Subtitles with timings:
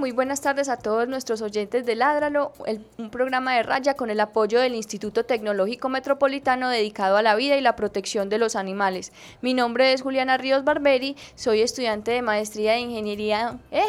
[0.00, 2.52] Muy buenas tardes a todos nuestros oyentes de Ládralo,
[2.96, 7.56] un programa de raya con el apoyo del Instituto Tecnológico Metropolitano dedicado a la vida
[7.56, 9.12] y la protección de los animales.
[9.42, 13.84] Mi nombre es Juliana Ríos Barberi, soy estudiante de maestría de Ingeniería ¿eh?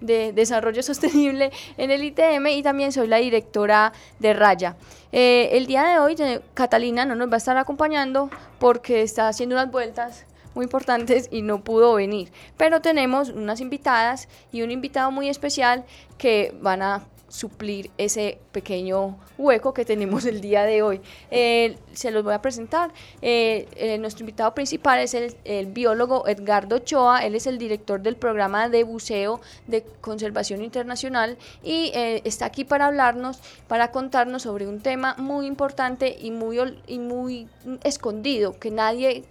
[0.00, 4.76] de Desarrollo Sostenible en el ITM y también soy la directora de Raya.
[5.10, 9.26] Eh, el día de hoy eh, Catalina no nos va a estar acompañando porque está
[9.26, 10.26] haciendo unas vueltas
[10.56, 12.32] muy importantes y no pudo venir.
[12.56, 15.84] Pero tenemos unas invitadas y un invitado muy especial
[16.18, 21.00] que van a suplir ese pequeño hueco que tenemos el día de hoy.
[21.30, 22.92] Eh, se los voy a presentar.
[23.20, 27.26] Eh, eh, nuestro invitado principal es el, biólogo Edgardo Choa.
[27.26, 32.86] Él es el director del programa de buceo de conservación internacional y está aquí para
[32.86, 37.48] hablarnos, para contarnos sobre un tema muy importante y muy, y muy
[37.82, 39.24] escondido que nadie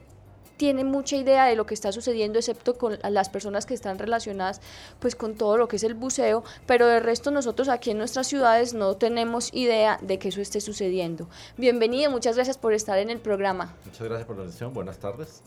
[0.58, 4.62] tiene mucha idea de lo que está sucediendo, excepto con las personas que están relacionadas
[5.00, 8.28] pues con todo lo que es el buceo, pero de resto nosotros aquí en nuestras
[8.28, 11.28] ciudades no tenemos idea de que eso esté sucediendo.
[11.58, 13.76] Bienvenido, muchas gracias por estar en el programa.
[13.86, 15.42] Muchas gracias por la atención, buenas tardes.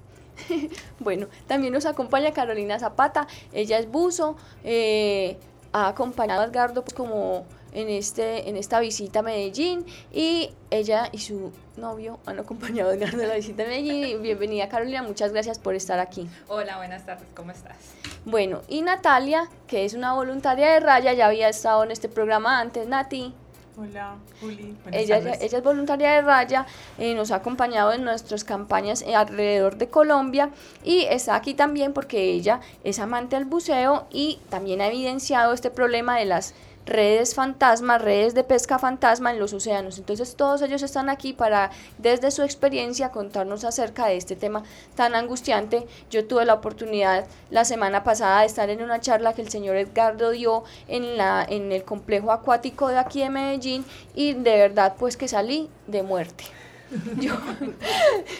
[1.00, 5.36] bueno, también nos acompaña Carolina Zapata, ella es buzo, eh,
[5.72, 11.08] ha acompañado a Edgardo pues, como en, este, en esta visita a Medellín y ella
[11.12, 14.22] y su novio han acompañado a Edgardo en la visita a Medellín.
[14.22, 16.28] Bienvenida Carolina, muchas gracias por estar aquí.
[16.48, 17.76] Hola, buenas tardes, ¿cómo estás?
[18.24, 22.60] Bueno, y Natalia, que es una voluntaria de Raya, ya había estado en este programa
[22.60, 23.32] antes, Nati.
[23.80, 24.76] Hola, Juli.
[24.90, 26.66] Ella, ella, es voluntaria de Raya,
[26.98, 30.50] eh, nos ha acompañado en nuestras campañas alrededor de Colombia
[30.82, 35.70] y está aquí también porque ella es amante al buceo y también ha evidenciado este
[35.70, 36.54] problema de las
[36.88, 39.98] redes fantasma, redes de pesca fantasma en los océanos.
[39.98, 44.62] Entonces todos ellos están aquí para, desde su experiencia, contarnos acerca de este tema
[44.94, 45.86] tan angustiante.
[46.10, 49.76] Yo tuve la oportunidad la semana pasada de estar en una charla que el señor
[49.76, 53.84] Edgardo dio en, la, en el complejo acuático de aquí de Medellín
[54.14, 56.57] y de verdad pues que salí de muerte.
[57.20, 57.34] Yo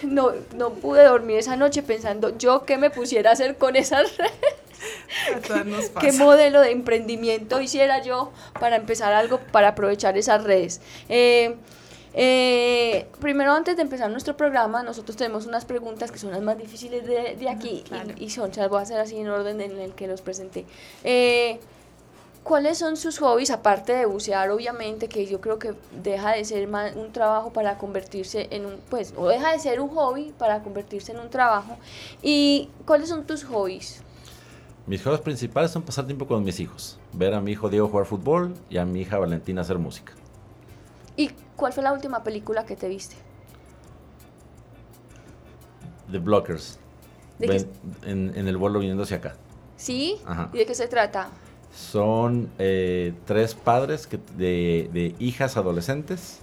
[0.03, 4.17] no, no pude dormir esa noche pensando yo qué me pusiera a hacer con esas
[4.17, 4.33] redes.
[6.01, 10.81] ¿Qué modelo de emprendimiento hiciera yo para empezar algo, para aprovechar esas redes?
[11.09, 11.57] Eh,
[12.15, 16.59] eh, primero, antes de empezar nuestro programa, nosotros tenemos unas preguntas que son las más
[16.59, 17.85] difíciles de, aquí
[18.19, 20.65] y, son, se las voy a hacer así en orden en el que los presenté.
[21.05, 21.61] Eh,
[22.49, 26.67] ¿Cuáles son sus hobbies, aparte de bucear, obviamente, que yo creo que deja de ser
[26.67, 31.13] un trabajo para convertirse en un, pues, o deja de ser un hobby para convertirse
[31.13, 31.77] en un trabajo?
[32.23, 34.03] ¿Y cuáles son tus hobbies?
[34.87, 38.07] Mis hobbies principales son pasar tiempo con mis hijos, ver a mi hijo Diego jugar
[38.07, 40.15] fútbol y a mi hija Valentina hacer música.
[41.19, 43.17] ¿Y cuál fue la última película que te viste?
[46.11, 46.79] The Blockers.
[47.41, 49.37] en, el vuelo viniendo hacia acá.
[49.77, 50.17] ¿Sí?
[50.55, 51.29] ¿Y de qué se trata?
[51.75, 56.41] Son eh, tres padres que, de, de, hijas adolescentes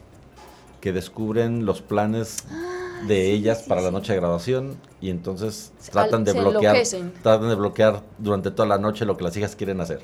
[0.81, 2.75] que descubren los planes ah
[3.07, 6.77] de ellas para la noche de graduación y entonces tratan de bloquear
[7.21, 10.01] tratan de bloquear durante toda la noche lo que las hijas quieren hacer.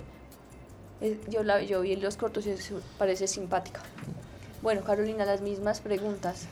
[1.02, 2.54] Eh, yo la yo vi los cortos y
[2.98, 3.82] parece simpática.
[4.62, 6.46] Bueno, Carolina, las mismas preguntas.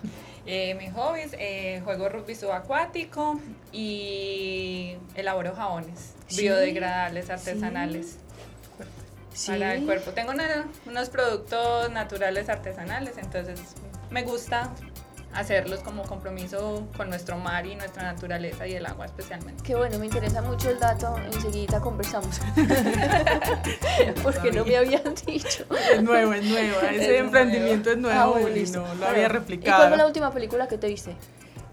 [0.47, 3.40] Eh, mis hobbies, eh, juego rugby subacuático
[3.72, 8.18] y elaboro jabones biodegradables, artesanales.
[9.48, 10.12] Para el cuerpo.
[10.12, 10.34] Tengo
[10.86, 13.60] unos productos naturales artesanales, entonces
[14.10, 14.72] me gusta
[15.34, 19.64] hacerlos como compromiso con nuestro mar y nuestra naturaleza y el agua especialmente.
[19.64, 22.40] Qué bueno, me interesa mucho el dato, enseguida conversamos.
[24.24, 25.66] Porque no me habían dicho.
[25.94, 29.72] Es nuevo, es nuevo, ese emprendimiento es nuevo ah, y no lo había replicado.
[29.72, 31.16] ¿Y cuál fue la última película que te viste?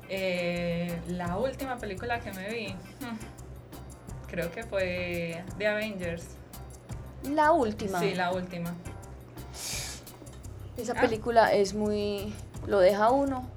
[0.09, 6.27] Eh, la última película que me vi, hmm, creo que fue The Avengers.
[7.31, 8.01] La última.
[8.01, 8.75] Sí, la última.
[10.77, 11.01] Esa ah.
[11.01, 12.33] película es muy
[12.67, 13.49] lo deja uno.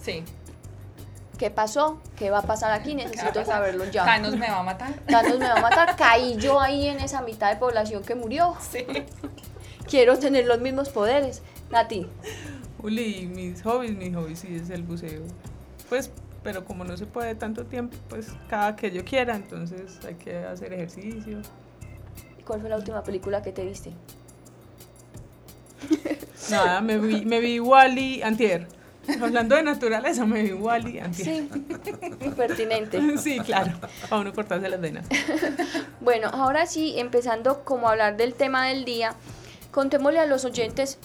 [0.00, 0.24] Sí.
[1.38, 2.00] ¿Qué pasó?
[2.16, 2.94] ¿Qué va a pasar aquí?
[2.94, 4.04] Necesito saberlo ya.
[4.04, 4.92] Thanos me va a matar.
[5.06, 5.96] Thanos me va a matar.
[5.96, 8.56] Caí yo ahí en esa mitad de población que murió.
[8.60, 8.86] Sí.
[9.88, 11.42] Quiero tener los mismos poderes.
[11.70, 12.06] Nati.
[12.82, 15.22] Uli, mis hobbies, mis hobbies sí es el buceo.
[15.88, 16.10] Pues
[16.42, 20.36] pero como no se puede tanto tiempo, pues cada que yo quiera, entonces hay que
[20.38, 21.40] hacer ejercicio.
[22.42, 23.92] ¿Y cuál fue la última película que te viste?
[26.50, 28.66] Nada, me vi, me vi Wally antier.
[29.20, 31.26] Hablando de naturaleza, me vi Wally antier.
[31.26, 31.48] Sí,
[32.36, 33.00] pertinente.
[33.18, 33.72] Sí, claro,
[34.08, 35.06] para uno cortarse las venas.
[36.00, 39.14] Bueno, ahora sí, empezando como a hablar del tema del día,
[39.70, 40.98] contémosle a los oyentes,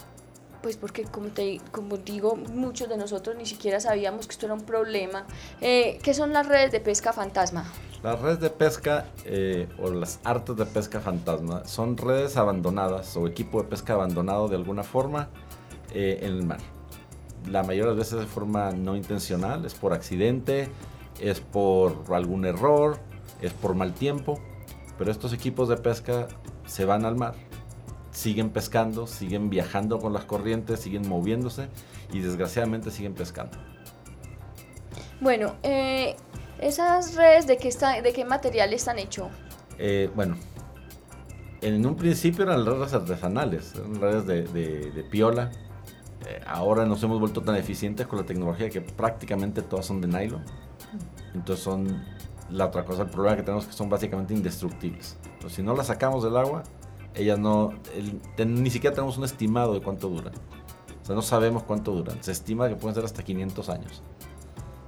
[0.64, 4.56] pues porque como, te, como digo, muchos de nosotros ni siquiera sabíamos que esto era
[4.56, 5.28] un problema.
[5.62, 7.72] Eh, ¿Qué son las redes de pesca fantasma?
[8.04, 13.28] Las redes de pesca eh, o las artes de pesca fantasma son redes abandonadas o
[13.28, 15.30] equipo de pesca abandonado de alguna forma
[15.94, 16.60] eh, en el mar.
[17.50, 20.70] La mayoría de las veces de forma no intencional, es por accidente,
[21.20, 23.00] es por algún error,
[23.42, 24.40] es por mal tiempo,
[25.00, 26.28] pero estos equipos de pesca
[26.68, 27.34] se van al mar,
[28.12, 31.70] siguen pescando, siguen viajando con las corrientes, siguen moviéndose
[32.14, 33.58] y desgraciadamente siguen pescando.
[35.20, 36.16] Bueno, eh,
[36.60, 39.30] esas redes de qué, está, de qué material están hechos?
[39.80, 40.36] Eh, bueno,
[41.62, 45.52] en un principio eran redes artesanales, eran redes de, piola.
[46.28, 50.08] Eh, ahora nos hemos vuelto tan eficientes con la tecnología que prácticamente todas son de
[50.08, 50.44] nylon.
[51.34, 52.04] Entonces son
[52.50, 55.18] la otra cosa, el problema que tenemos es que son básicamente indestructibles.
[55.26, 56.64] Entonces, si no las sacamos del agua,
[57.16, 57.74] ellas no,
[58.38, 60.34] ni siquiera tenemos un estimado de cuánto duran.
[61.02, 62.22] O sea, no sabemos cuánto duran.
[62.22, 64.02] Se estima que pueden ser hasta 500 años.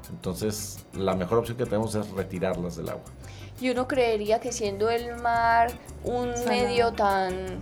[0.09, 3.03] Entonces, la mejor opción que tenemos es retirarlas del agua.
[3.61, 5.71] Y uno creería que siendo el mar
[6.03, 6.49] un Salado.
[6.49, 7.59] medio tan,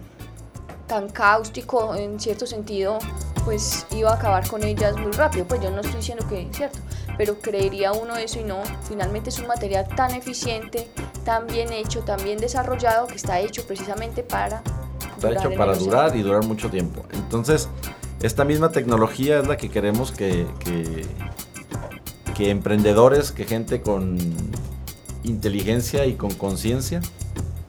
[0.87, 2.99] tan cáustico en cierto sentido,
[3.45, 5.45] pues iba a acabar con ellas muy rápido.
[5.45, 6.79] Pues yo no estoy diciendo que es cierto,
[7.17, 8.61] pero creería uno eso y no.
[8.87, 10.89] Finalmente es un material tan eficiente,
[11.25, 14.61] tan bien hecho, tan bien desarrollado que está hecho precisamente para...
[15.15, 17.03] Está durar hecho para durar y durar mucho tiempo.
[17.11, 17.69] Entonces,
[18.21, 21.05] esta misma tecnología es la que queremos que, que,
[22.37, 24.19] que emprendedores, que gente con
[25.23, 27.01] inteligencia y con conciencia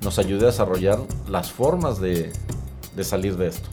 [0.03, 2.31] nos ayude a desarrollar las formas de,
[2.95, 3.67] de salir de esto.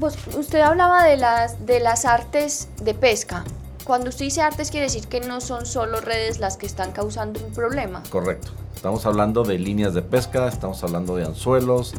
[0.00, 3.44] Pues, usted hablaba de las, de las artes de pesca.
[3.84, 7.44] Cuando usted dice artes quiere decir que no son solo redes las que están causando
[7.44, 8.02] un problema.
[8.08, 8.52] Correcto.
[8.74, 11.92] Estamos hablando de líneas de pesca, estamos hablando de anzuelos,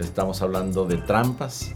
[0.00, 1.70] estamos hablando de trampas,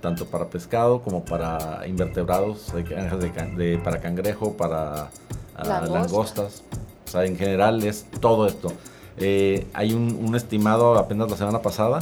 [0.00, 5.10] tanto para pescado como para invertebrados, de de de- para cangrejo, para
[5.56, 5.92] ah, Langosta.
[5.98, 6.62] langostas.
[7.06, 8.72] O sea, en general es todo esto.
[9.16, 12.00] Eh, hay un, un estimado apenas la semana pasada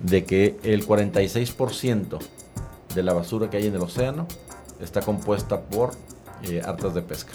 [0.00, 2.18] de que el 46%
[2.94, 4.26] de la basura que hay en el océano
[4.80, 5.92] está compuesta por
[6.42, 7.32] eh, artes de pesca.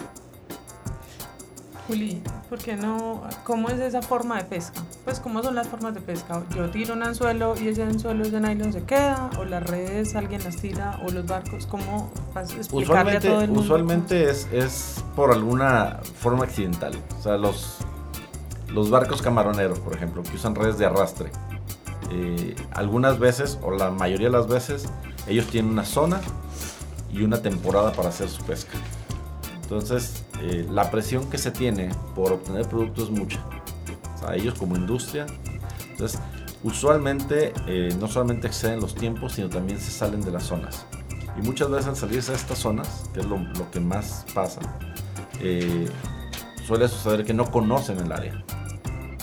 [1.89, 3.24] Juli, ¿por qué no?
[3.44, 4.83] ¿Cómo es esa forma de pesca?
[5.06, 6.44] Pues, ¿cómo son las formas de pesca?
[6.56, 10.15] Yo tiro un anzuelo y ese anzuelo es de nylon se queda, o las redes
[10.15, 13.62] alguien las tira, o los barcos, ¿cómo vas a explicarle a Usualmente, todo el mundo?
[13.63, 16.94] usualmente es, es por alguna forma accidental.
[17.19, 17.77] O sea, los,
[18.68, 21.31] los barcos camaroneros, por ejemplo, que usan redes de arrastre.
[22.12, 24.86] eh, algunas veces, o la mayoría de las veces,
[25.27, 26.21] ellos tienen una zona
[27.12, 28.77] y una temporada para hacer su pesca.
[29.63, 33.39] Entonces, eh, la presión que se tiene por obtener productos es mucha.
[34.15, 35.25] O sea, ellos como industria.
[35.91, 36.19] Entonces,
[36.63, 40.86] usualmente eh, no solamente exceden los tiempos, sino también se salen de las zonas.
[41.38, 44.59] Y muchas veces al salirse de estas zonas, que es lo, lo que más pasa,
[45.41, 45.88] eh,
[46.65, 48.43] suele suceder que no conocen el área.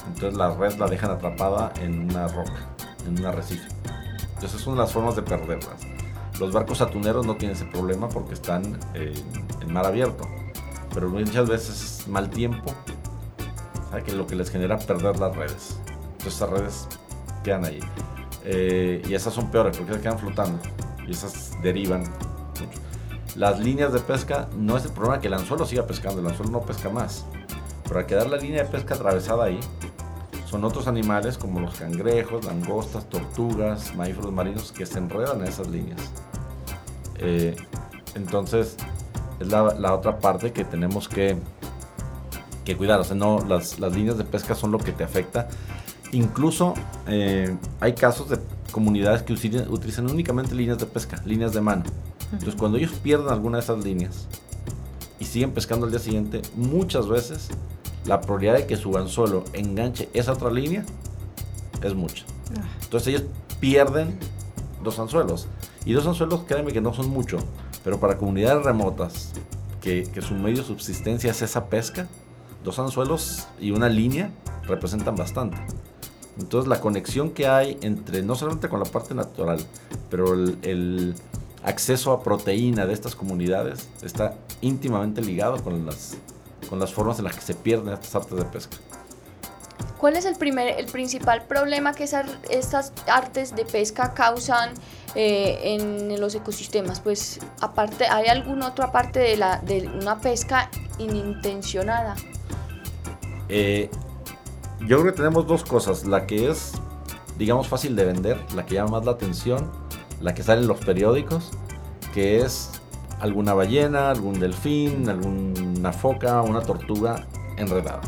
[0.06, 2.74] Entonces la red la dejan atrapada en una roca,
[3.06, 3.68] en un arrecife.
[4.34, 5.80] Entonces es una de las formas de perderlas.
[6.40, 9.14] Los barcos atuneros no tienen ese problema porque están eh,
[9.60, 10.28] en mar abierto.
[10.96, 12.72] Pero muchas veces es mal tiempo,
[14.02, 15.76] que lo que les genera perder las redes.
[16.12, 16.88] Entonces esas redes
[17.44, 17.80] quedan ahí.
[18.44, 20.58] Eh, y esas son peores porque se quedan flotando.
[21.06, 22.64] Y esas derivan mucho.
[23.34, 26.50] Las líneas de pesca no es el problema que el anzuelo siga pescando, el anzuelo
[26.50, 27.26] no pesca más.
[27.84, 29.60] Pero al quedar la línea de pesca atravesada ahí,
[30.46, 35.68] son otros animales como los cangrejos, langostas, tortugas, mamíferos marinos que se enredan en esas
[35.68, 36.00] líneas.
[37.18, 37.54] Eh,
[38.14, 38.78] entonces,
[39.40, 41.36] es la, la otra parte que tenemos que,
[42.64, 43.00] que cuidar.
[43.00, 45.48] O sea, no, las, las líneas de pesca son lo que te afecta.
[46.12, 46.74] Incluso
[47.06, 48.38] eh, hay casos de
[48.70, 51.84] comunidades que utilizan, utilizan únicamente líneas de pesca, líneas de mano.
[52.32, 54.26] Entonces, cuando ellos pierden alguna de esas líneas
[55.18, 57.48] y siguen pescando al día siguiente, muchas veces
[58.04, 60.84] la probabilidad de que su anzuelo enganche esa otra línea
[61.82, 62.24] es mucha.
[62.82, 63.22] Entonces ellos
[63.60, 64.18] pierden
[64.82, 65.48] dos anzuelos.
[65.84, 67.38] Y dos anzuelos, créanme que no son mucho,
[67.86, 69.30] pero para comunidades remotas,
[69.80, 72.08] que, su medio de subsistencia es esa pesca,
[72.64, 74.32] dos anzuelos y una línea
[74.64, 75.56] representan bastante.
[76.36, 79.64] Entonces la conexión que hay entre, no solamente con la parte natural,
[80.10, 81.14] pero el, el
[81.62, 86.16] acceso a proteína de estas comunidades está íntimamente ligado con las,
[86.68, 88.78] con las formas en las que se pierden estas artes de pesca.
[89.98, 94.74] ¿Cuál es el, primer, el principal problema que estas artes de pesca causan
[95.14, 97.00] eh, en los ecosistemas?
[97.00, 102.14] Pues aparte, ¿hay alguna otra parte de, la, de una pesca inintencionada?
[103.48, 103.90] Eh,
[104.80, 106.04] yo creo que tenemos dos cosas.
[106.04, 106.72] La que es,
[107.38, 109.72] digamos, fácil de vender, la que llama más la atención,
[110.20, 111.52] la que sale en los periódicos,
[112.12, 112.70] que es
[113.18, 118.02] alguna ballena, algún delfín, alguna foca, una tortuga enredada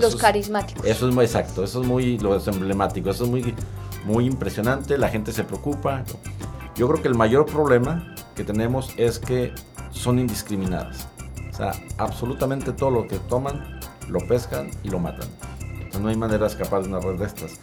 [0.00, 0.84] los carismáticos.
[0.84, 3.54] eso es muy exacto, eso es muy lo es emblemático, eso es muy,
[4.04, 6.04] muy impresionante, la gente se preocupa.
[6.76, 9.52] Yo creo que el mayor problema que tenemos es que
[9.90, 11.08] son indiscriminadas.
[11.50, 15.28] O sea, absolutamente todo lo que toman lo pescan y lo matan.
[16.00, 17.58] no hay manera de escapar de una red de estas.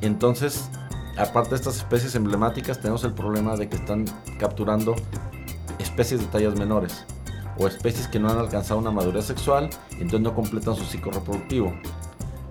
[0.00, 0.70] Entonces,
[1.18, 4.06] aparte de estas especies emblemáticas, tenemos el problema de que están
[4.38, 4.96] capturando
[5.78, 7.04] especies de tallas menores
[7.58, 11.72] o especies que no han alcanzado una madurez sexual entonces no completan su ciclo reproductivo.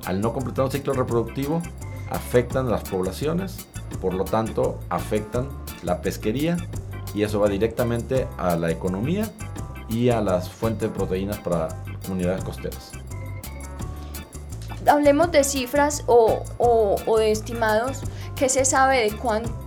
[0.06, 1.62] Al no completar un ciclo reproductivo,
[2.10, 3.68] afectan las poblaciones,
[4.02, 5.48] por lo tanto afectan
[5.84, 6.58] la pesquería
[7.14, 9.32] y eso va directamente a la economía
[9.90, 11.70] y a las fuentes de proteínas para
[12.04, 12.92] comunidades costeras.
[14.88, 18.02] Hablemos de cifras o de estimados.
[18.36, 19.65] ¿Qué se sabe de cuánto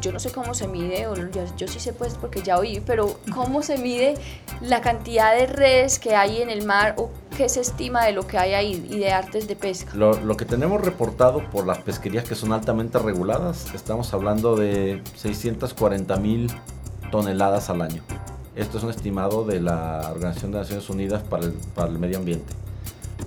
[0.00, 1.14] yo no sé cómo se mide, o
[1.56, 4.14] yo, sí sé pues porque ya oí, pero cómo se mide
[4.60, 8.26] la cantidad de redes que hay en el mar o qué se estima de lo
[8.26, 9.92] que hay ahí y de artes de pesca.
[9.94, 15.02] Lo, lo que tenemos reportado por las pesquerías que son altamente reguladas, estamos hablando de
[15.16, 16.50] 640 mil
[17.10, 18.02] toneladas al año.
[18.56, 22.18] Esto es un estimado de la Organización de Naciones Unidas para el, para el Medio
[22.18, 22.52] Ambiente.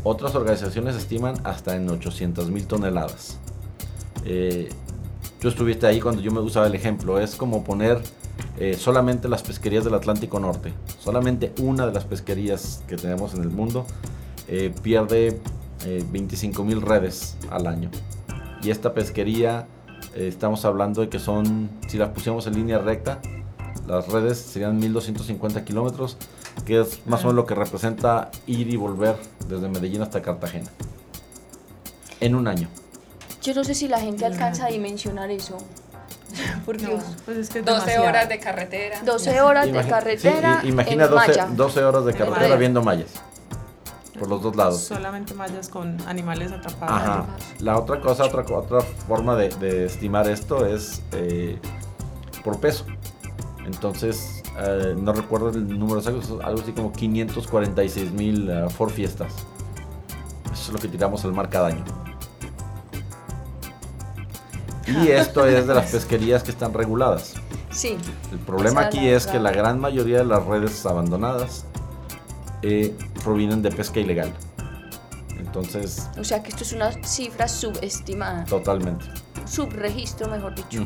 [0.04, 3.38] Otras organizaciones estiman hasta en 800 mil toneladas.
[4.26, 4.70] Eh,
[5.44, 7.20] Tú estuviste ahí cuando yo me usaba el ejemplo.
[7.20, 8.02] Es como poner
[8.58, 10.72] eh, solamente las pesquerías del Atlántico Norte.
[11.02, 13.86] Solamente una de las pesquerías que tenemos en el mundo
[14.48, 15.42] eh, pierde
[15.86, 17.92] 25 eh, mil redes al año.
[18.62, 19.68] Y esta pesquería,
[20.16, 23.20] estamos hablando de que son, si las pusiéramos en línea recta,
[23.86, 26.16] las redes serían 1250 kilómetros,
[26.66, 29.18] que es más o menos lo que representa ir y volver
[29.50, 30.70] desde Medellín hasta Cartagena.
[32.22, 32.70] En un año.
[33.44, 35.58] Yo no sé si la gente alcanza a dimensionar eso.
[36.66, 37.04] Por Dios.
[37.26, 39.02] pues es que 12 horas de carretera.
[39.04, 40.62] 12 horas de carretera.
[40.64, 43.12] imagina 12, horas de carretera viendo mallas.
[44.18, 44.82] Por los dos lados.
[44.82, 47.02] Solamente mallas con animales atrapados.
[47.02, 47.26] Ajá.
[47.60, 51.60] La otra cosa, otra, otra forma de, estimar esto es eh,
[52.46, 52.86] por peso.
[53.66, 59.34] Entonces, eh, no recuerdo el número exacto, algo así como 546 mil uh, for fiestas.
[60.46, 62.03] Eso es lo que tiramos al mar cada año.
[64.88, 67.34] Y esto es de las pesquerías que están reguladas.
[67.72, 67.98] Sí.
[68.32, 71.66] El problema aquí es que la gran mayoría de las redes abandonadas
[72.62, 74.34] eh, provienen de pesca ilegal.
[75.38, 76.10] Entonces...
[76.18, 78.44] O sea que esto es una cifra subestimada.
[78.46, 79.06] Totalmente.
[79.46, 80.86] Subregistro, mejor dicho.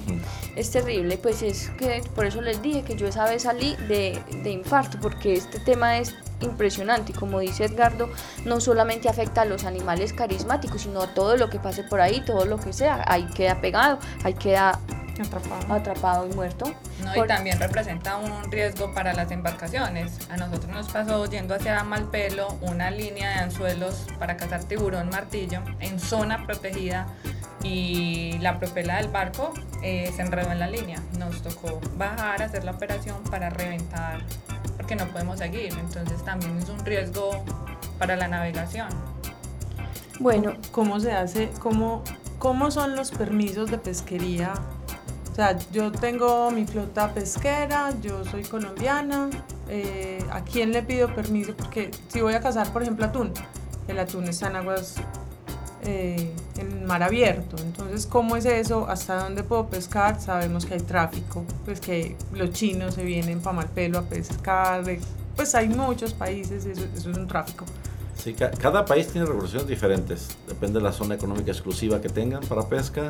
[0.56, 4.22] Es terrible, pues es que por eso les dije que yo esa vez salí de,
[4.44, 8.10] de infarto, porque este tema es impresionante y como dice Edgardo,
[8.46, 12.22] no solamente afecta a los animales carismáticos, sino a todo lo que pase por ahí,
[12.25, 14.79] todo lo que sea, ahí queda pegado, ahí queda
[15.22, 16.72] atrapado, atrapado y muerto.
[17.03, 20.29] No, y también representa un riesgo para las embarcaciones.
[20.29, 25.62] A nosotros nos pasó yendo hacia Malpelo una línea de anzuelos para cazar tiburón martillo
[25.79, 27.08] en zona protegida
[27.63, 31.01] y la propela del barco eh, se enredó en la línea.
[31.17, 34.22] Nos tocó bajar, hacer la operación para reventar
[34.88, 35.74] porque no podemos seguir.
[35.77, 37.32] Entonces también es un riesgo
[38.00, 38.88] para la navegación.
[40.20, 41.50] Bueno, ¿cómo se hace?
[41.60, 42.03] ¿Cómo,
[42.39, 44.53] cómo son los permisos de pesquería?
[45.29, 49.29] O sea, yo tengo mi flota pesquera, yo soy colombiana.
[49.67, 51.53] Eh, ¿A quién le pido permiso?
[51.56, 53.34] Porque si voy a cazar, por ejemplo, atún,
[53.89, 54.96] el atún está en aguas
[55.88, 57.56] eh, en mar abierto.
[57.63, 58.88] Entonces, ¿cómo es eso?
[58.89, 60.20] ¿Hasta dónde puedo pescar?
[60.20, 64.84] Sabemos que hay tráfico, pues que los chinos se vienen para Malpelo a pescar,
[65.36, 67.63] pues hay muchos países, eso, es un tráfico.
[68.15, 72.67] Sí, cada país tiene regulaciones diferentes, depende de la zona económica exclusiva que tengan para
[72.67, 73.10] pesca,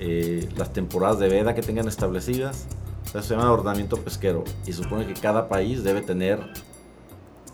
[0.00, 2.66] eh, las temporadas de veda que tengan establecidas,
[3.06, 6.40] eso se llama ordenamiento pesquero y supone que cada país debe tener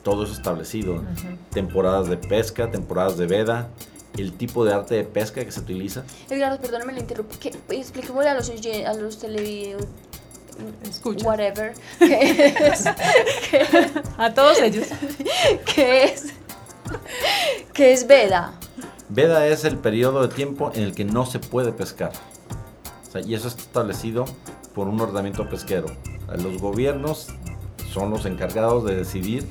[0.03, 1.03] todo eso establecido,
[1.51, 3.69] temporadas de pesca, temporadas de veda,
[4.17, 6.05] el tipo de arte de pesca que se utiliza.
[6.29, 7.35] Edgardo, perdóname la interrumpo.
[7.71, 9.89] Expliquémosle a los, a los televidentes
[10.85, 11.27] Escucha.
[11.27, 11.75] Whatever.
[11.99, 12.85] ¿Qué es?
[14.19, 14.89] A todos ellos.
[15.75, 16.35] ¿Qué es?
[17.73, 18.53] ¿Qué es veda?
[19.09, 22.13] Veda es el periodo de tiempo en el que no se puede pescar.
[23.27, 24.25] y eso está establecido
[24.75, 25.87] por un ordenamiento pesquero.
[26.39, 27.29] Los gobiernos
[27.93, 29.47] son los encargados de decidir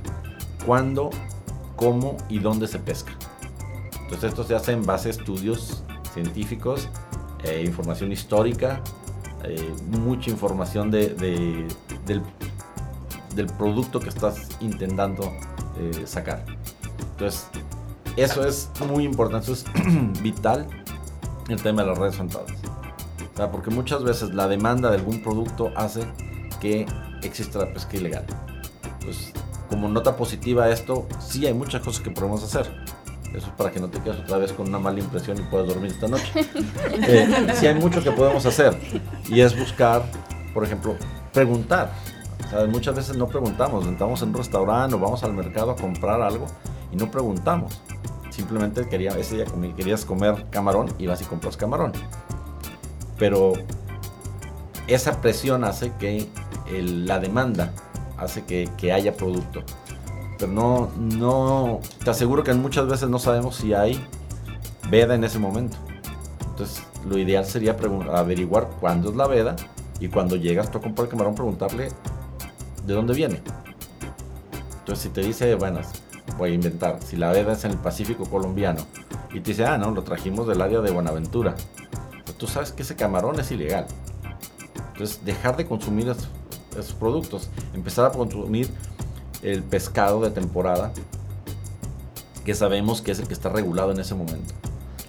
[0.65, 1.11] cuándo,
[1.75, 3.13] cómo y dónde se pesca.
[4.11, 6.89] Entonces esto se hace en base a estudios científicos,
[7.45, 8.81] eh, información histórica,
[9.45, 11.07] eh, mucha información de,
[12.05, 12.21] del,
[13.57, 15.31] producto que estás intentando
[15.77, 16.43] eh, sacar.
[17.11, 17.47] Entonces,
[18.17, 20.67] eso es muy importante, eso es vital
[21.47, 22.51] el tema de las redes sentadas.
[23.49, 26.01] porque muchas veces la demanda de algún producto hace
[26.59, 26.85] que
[27.23, 28.25] exista la pesca ilegal.
[28.99, 29.31] Entonces,
[29.69, 32.80] como nota positiva a esto, sí hay muchas cosas que podemos hacer.
[33.33, 35.67] Eso es para que no te quedes otra vez con una mala impresión y puedas
[35.67, 36.31] dormir esta noche.
[37.03, 38.77] Eh, sí hay mucho que podemos hacer.
[39.27, 40.03] Y es buscar,
[40.53, 40.95] por ejemplo,
[41.33, 41.91] preguntar.
[42.69, 43.85] muchas veces no preguntamos.
[43.87, 46.45] Entramos en un restaurante o vamos al mercado a comprar algo
[46.91, 47.81] y no preguntamos.
[48.29, 49.45] Simplemente quería, ese día
[49.75, 51.93] querías comer camarón y vas y compras camarón.
[53.17, 53.53] Pero
[54.87, 56.27] esa presión hace que
[56.71, 57.73] la demanda
[58.17, 59.63] hace que, que haya producto
[60.41, 64.03] pero no, no, te aseguro que muchas veces no sabemos si hay
[64.89, 65.77] veda en ese momento.
[66.49, 67.77] Entonces, lo ideal sería
[68.11, 69.55] averiguar cuándo es la veda
[69.99, 71.89] y cuando llegas tú a comprar el camarón preguntarle
[72.87, 73.39] de dónde viene.
[74.79, 75.81] Entonces, si te dice, bueno,
[76.39, 78.81] voy a inventar, si la veda es en el Pacífico colombiano
[79.31, 81.53] y te dice, ah, no, lo trajimos del área de Buenaventura,
[82.25, 83.85] pues tú sabes que ese camarón es ilegal.
[84.93, 86.11] Entonces, dejar de consumir
[86.71, 88.71] esos productos, empezar a consumir
[89.41, 90.91] el pescado de temporada,
[92.45, 94.53] que sabemos que es el que está regulado en ese momento.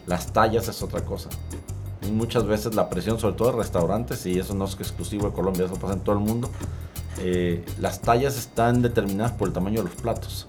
[0.07, 1.31] Las tallas es otra cosa.
[2.03, 5.35] Y muchas veces la presión, sobre todo en restaurantes, y eso no es exclusivo de
[5.35, 6.51] Colombia, eso pasa en todo el mundo,
[7.19, 10.47] eh, las tallas están determinadas por el tamaño de los platos.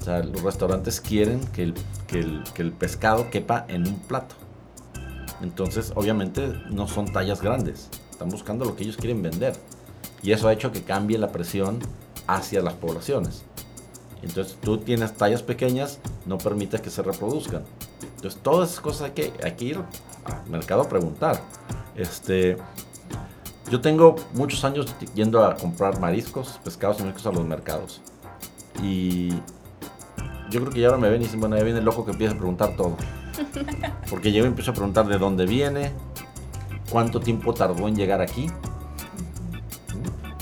[0.00, 1.74] O sea, los restaurantes quieren que el,
[2.06, 4.36] que el, que el pescado quepa en un plato.
[5.42, 7.88] Entonces, obviamente, no son tallas grandes.
[8.10, 9.54] Están buscando lo que ellos quieren vender.
[10.22, 11.80] Y eso ha hecho que cambie la presión
[12.26, 13.44] hacia las poblaciones.
[14.22, 17.62] Entonces tú tienes tallas pequeñas, no permites que se reproduzcan.
[18.16, 19.78] Entonces todas esas cosas hay que, hay que ir
[20.24, 21.40] al mercado a preguntar.
[21.94, 22.56] Este,
[23.70, 28.00] yo tengo muchos años yendo a comprar mariscos, pescados y mariscos a los mercados.
[28.82, 29.30] Y
[30.50, 32.12] yo creo que ya ahora me ven y dicen, bueno, ya viene el loco que
[32.12, 32.96] empieza a preguntar todo.
[34.10, 35.92] Porque yo empiezo a preguntar de dónde viene,
[36.90, 38.50] cuánto tiempo tardó en llegar aquí,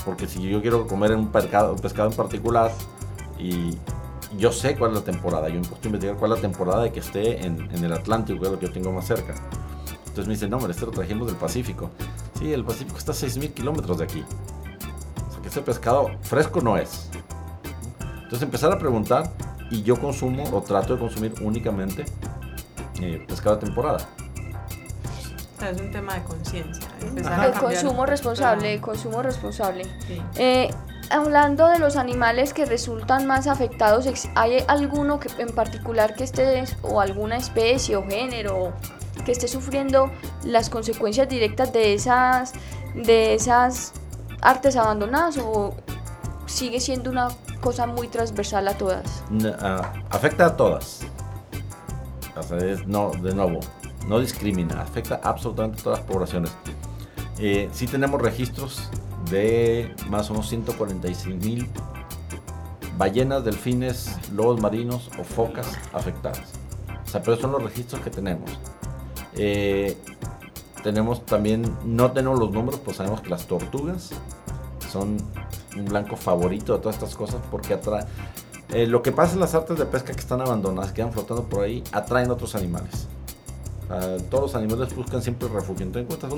[0.05, 2.71] porque si yo quiero comer un pescado, pescado en particular
[3.39, 3.75] y
[4.37, 6.91] yo sé cuál es la temporada, yo me puedo investigar cuál es la temporada de
[6.91, 9.33] que esté en, el Atlántico, que es lo que yo tengo más cerca.
[9.99, 11.89] Entonces me dicen, no, hombre, este lo trajimos del Pacífico.
[12.37, 14.23] Sí, el Pacífico está a 6.000 kilómetros de aquí.
[15.27, 17.09] O sea que ese pescado fresco no es.
[18.15, 19.31] Entonces empezar a preguntar
[19.71, 22.05] y yo consumo o trato de consumir únicamente
[23.01, 24.07] eh, pescado de temporada
[25.61, 26.87] es un tema de conciencia.
[27.45, 29.85] El consumo responsable, consumo responsable.
[30.35, 30.69] Eh,
[31.09, 36.63] hablando de los animales que resultan más afectados, ¿hay alguno que en particular que esté,
[36.81, 38.73] o alguna especie o género,
[39.23, 40.11] que esté sufriendo
[40.43, 42.53] las consecuencias directas de esas,
[42.93, 43.93] de esas
[44.41, 45.73] artes abandonadas o
[46.45, 47.29] sigue siendo una
[47.61, 49.23] cosa muy transversal a todas?
[49.59, 51.01] Ah, afecta a todas.
[52.85, 53.59] no, de nuevo,
[54.07, 56.51] no discrimina, afecta absolutamente a todas las poblaciones.
[57.39, 58.89] Eh, sí tenemos registros
[59.29, 61.67] de más o menos 146 mil
[62.97, 66.53] ballenas, delfines, lobos marinos o focas afectadas.
[67.11, 68.51] Pero son los registros que tenemos.
[69.35, 69.97] Eh,
[70.83, 74.11] tenemos también, no tenemos los números, pues sabemos que las tortugas
[74.91, 75.17] son
[75.77, 78.05] un blanco favorito de todas estas cosas porque atrae.
[78.69, 81.43] Eh, lo que pasa en las artes de pesca que están abandonadas, que quedan flotando
[81.43, 83.07] por ahí, atraen otros animales
[84.29, 85.85] todos los animales buscan siempre refugio.
[85.85, 86.33] Entonces encuentras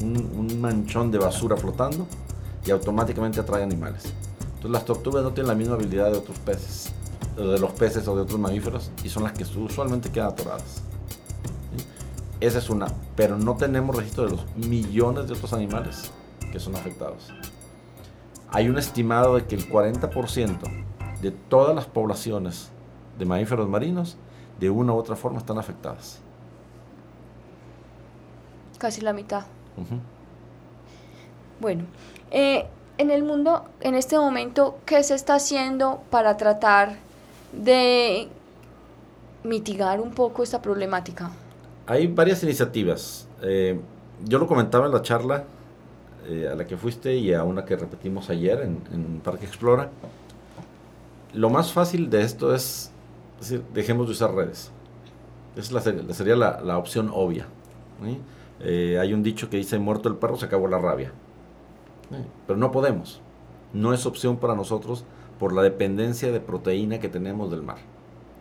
[0.00, 2.06] un, manchón de basura flotando
[2.64, 4.12] y automáticamente atrae animales.
[4.40, 6.92] Entonces las tortugas no tienen la misma habilidad de otros peces,
[7.36, 10.82] de los peces o de otros mamíferos y son las que usualmente quedan atoradas.
[12.40, 16.10] Esa es una, pero no tenemos registro de los millones de otros animales
[16.52, 17.32] que son afectados.
[18.50, 20.58] Hay un estimado de que el 40%
[21.20, 22.70] de todas las poblaciones
[23.18, 24.16] de mamíferos marinos
[24.60, 26.20] de una u otra forma están afectadas
[28.84, 29.44] casi la mitad.
[31.58, 31.84] Bueno,
[32.30, 32.66] eh,
[32.98, 36.96] en el mundo, en este momento, ¿qué se está haciendo para tratar
[37.50, 38.28] de
[39.42, 41.30] mitigar un poco esta problemática?
[41.86, 43.26] Hay varias iniciativas.
[43.40, 43.80] Eh,
[44.22, 45.44] yo lo comentaba en la charla
[46.28, 49.88] eh, a la que fuiste y a una que repetimos ayer en, Parque Explora.
[51.32, 52.90] Lo más fácil de esto es,
[53.40, 54.70] decir, dejemos de usar redes.
[55.56, 57.46] Esa sería la, la opción obvia.
[58.04, 58.20] ¿sí?
[58.60, 61.12] Eh, hay un dicho que dice, muerto el perro, se acabó la rabia.
[62.46, 63.20] Pero no podemos.
[63.72, 65.04] No es opción para nosotros
[65.38, 67.78] por la dependencia de proteína que tenemos del mar.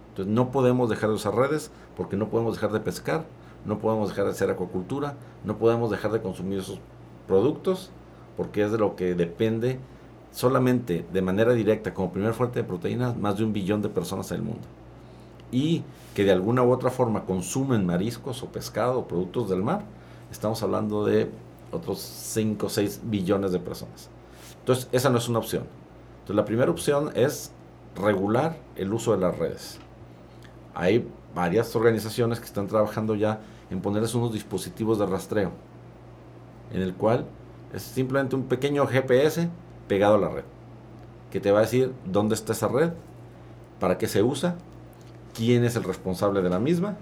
[0.10, 3.26] Entonces no podemos dejar de usar redes porque no podemos dejar de pescar,
[3.66, 6.80] no podemos dejar de hacer acuacultura, no podemos dejar de consumir esos
[7.28, 7.90] productos
[8.38, 9.80] porque es de lo que depende
[10.32, 14.32] solamente de manera directa como primer fuente de proteínas más de un billón de personas
[14.32, 14.68] en el mundo.
[15.52, 15.84] Y
[16.16, 19.84] que de alguna u otra forma consumen mariscos o pescado o productos del mar,
[20.34, 21.30] estamos hablando de
[21.72, 24.10] otros 5 o 6 billones de personas.
[24.60, 25.64] Entonces, esa no es una opción.
[26.14, 27.52] Entonces, la primera opción es
[27.96, 29.80] regular el uso de las redes.
[30.74, 35.52] Hay varias organizaciones que están trabajando ya en ponerles unos dispositivos de rastreo,
[36.72, 37.26] en el cual
[37.74, 39.50] es simplemente un pequeño GPS
[39.88, 40.44] pegado a la red,
[41.32, 42.92] que te va a decir dónde está esa red,
[43.80, 44.56] para qué se usa,
[45.34, 46.98] quién es el responsable de la misma,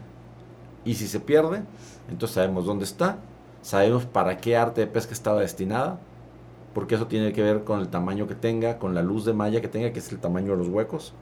[0.84, 1.64] y si se pierde,
[2.12, 3.18] entonces sabemos dónde está,
[3.62, 5.98] sabemos para qué arte de pesca estaba destinada,
[6.74, 9.62] porque eso tiene que ver con el tamaño que tenga, con la luz de malla
[9.62, 11.14] que tenga, que es el tamaño de los huecos.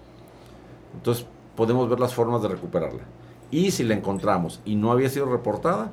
[0.95, 1.25] Entonces
[1.55, 3.03] podemos ver las formas de recuperarla.
[3.51, 5.91] Y si la encontramos y no había sido reportada,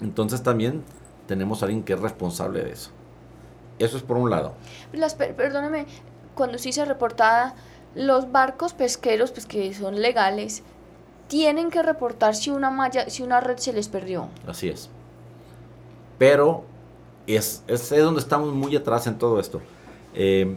[0.00, 0.82] entonces también
[1.26, 2.90] tenemos a alguien que es responsable de eso.
[3.78, 4.54] Eso es por un lado.
[4.92, 5.86] Las, perdóname,
[6.34, 7.54] cuando se dice reportada,
[7.94, 10.62] los barcos pesqueros, pues que son legales,
[11.34, 14.28] tienen que reportar si una malla, si una red se les perdió.
[14.46, 14.88] Así es.
[16.16, 16.62] Pero
[17.26, 19.60] es, es, donde estamos muy atrás en todo esto.
[20.14, 20.56] Eh,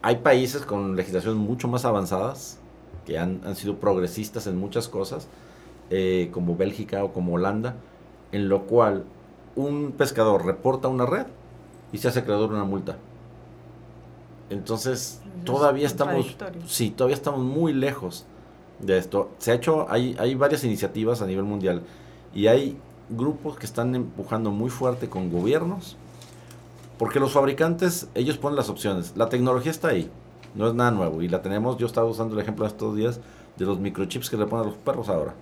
[0.00, 2.58] hay países con legislaciones mucho más avanzadas
[3.04, 5.28] que han, sido progresistas en muchas cosas,
[5.90, 7.74] eh, como Bélgica o como Holanda,
[8.32, 9.04] en lo cual
[9.56, 11.26] un pescador reporta una red
[11.92, 12.96] y se hace creador una multa.
[14.48, 16.34] Entonces, todavía estamos,
[16.66, 18.24] sí, todavía estamos muy lejos
[18.80, 19.30] de esto.
[19.38, 21.82] Se ha hecho, hay, hay varias iniciativas a nivel mundial
[22.34, 22.76] y hay
[23.08, 25.96] grupos que están empujando muy fuerte con gobiernos,
[26.98, 29.12] porque los fabricantes, ellos ponen las opciones.
[29.16, 30.10] La tecnología está ahí
[30.56, 31.22] no es nada nuevo.
[31.22, 33.20] Y la tenemos, yo estaba usando el ejemplo estos días
[33.56, 35.34] de los microchips que le ponen a los perros ahora.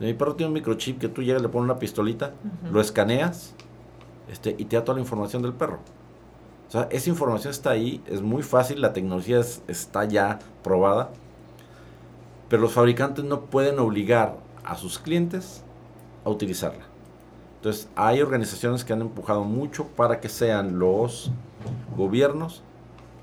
[0.00, 2.32] Mi perro tiene un microchip que tú llegas, le pones una pistolita,
[2.70, 3.54] lo escaneas
[4.30, 5.80] este, y te da toda la información del perro.
[6.68, 11.10] O sea, esa información está ahí, es muy fácil, la tecnología está ya probada,
[12.48, 15.62] pero los fabricantes no pueden obligar a sus clientes
[16.24, 16.84] a utilizarla.
[17.56, 21.30] Entonces, hay organizaciones que han empujado mucho para que sean los
[21.96, 22.62] gobiernos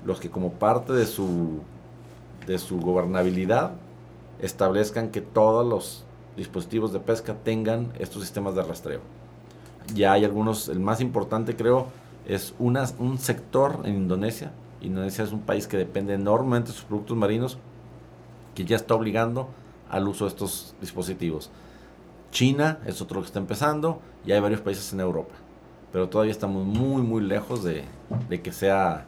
[0.06, 1.60] los que como parte de su,
[2.46, 3.72] de su gobernabilidad
[4.40, 6.04] establezcan que todos los
[6.36, 9.00] dispositivos de pesca tengan estos sistemas de rastreo.
[9.94, 11.88] Ya hay algunos, el más importante creo
[12.26, 14.52] es un sector en Indonesia.
[14.80, 17.58] Indonesia es un país que depende enormemente de sus productos marinos,
[18.56, 19.48] que ya está obligando
[19.88, 21.50] al uso de estos dispositivos.
[22.32, 25.34] China es otro que está empezando y hay varios países en Europa.
[25.92, 27.84] Pero todavía estamos muy, muy lejos de,
[28.28, 29.06] de que sea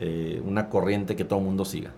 [0.00, 1.92] eh, una corriente que todo el mundo siga.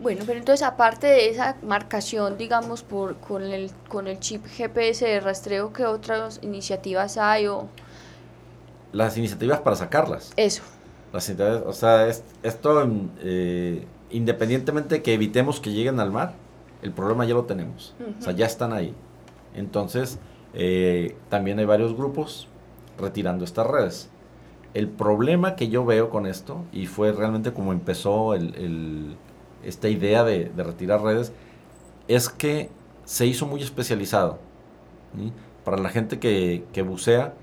[0.00, 5.06] Bueno, pero entonces aparte de esa marcación, digamos, por, con, el, con el chip GPS
[5.06, 7.48] de rastreo, ¿qué otras iniciativas hay?
[7.48, 7.68] O?
[8.92, 10.32] Las iniciativas para sacarlas.
[10.36, 10.62] Eso.
[11.12, 12.06] Las o sea,
[12.42, 12.88] esto,
[13.20, 16.34] eh, independientemente de que evitemos que lleguen al mar,
[16.82, 17.94] el problema ya lo tenemos.
[18.18, 18.94] O sea, ya están ahí.
[19.54, 20.18] Entonces,
[20.54, 22.48] eh, también hay varios grupos
[22.98, 24.10] retirando estas redes.
[24.74, 28.34] El problema que yo veo con esto, y fue realmente como empezó
[29.64, 31.32] esta idea de, retirar redes,
[32.08, 32.70] es que
[33.04, 34.38] se hizo muy especializado.
[35.64, 37.34] Para la gente que, bucea,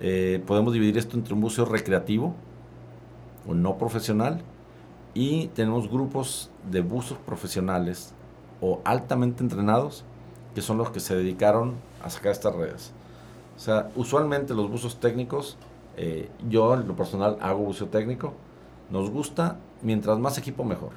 [0.00, 2.34] eh, podemos dividir esto entre un buceo recreativo
[3.46, 4.42] o no profesional
[5.14, 8.12] y tenemos grupos de buzos profesionales
[8.60, 10.04] o altamente entrenados
[10.54, 12.92] que son los que se dedicaron a sacar estas redes.
[13.56, 15.56] O sea, usualmente los buzos técnicos
[15.96, 18.34] eh, yo, en lo personal, hago buceo técnico.
[18.90, 20.90] Nos gusta, mientras más equipo, mejor.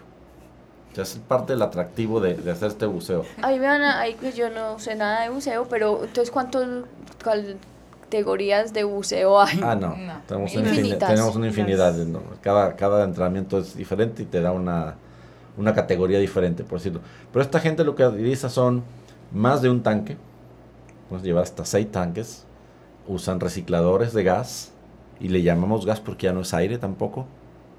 [0.91, 3.23] O sea, es parte del atractivo de, hacer este buceo.
[3.41, 6.67] Ahí vean, ahí pues yo no sé nada de buceo, pero entonces, ¿cuántas
[8.05, 9.59] categorías de buceo hay?
[9.63, 9.95] Ah, no.
[10.27, 11.95] Tenemos, una infinidad, tenemos una infinidad.
[12.41, 14.95] Cada, cada entrenamiento es diferente y te da una,
[15.57, 17.01] una categoría diferente, por decirlo.
[17.33, 18.83] Pero esta gente lo que utiliza son
[19.31, 20.17] más de un tanque.
[21.09, 22.45] Puedes llevar hasta seis tanques.
[23.07, 24.71] Usan recicladores de gas
[25.19, 27.25] y le llamamos gas porque ya no es aire tampoco.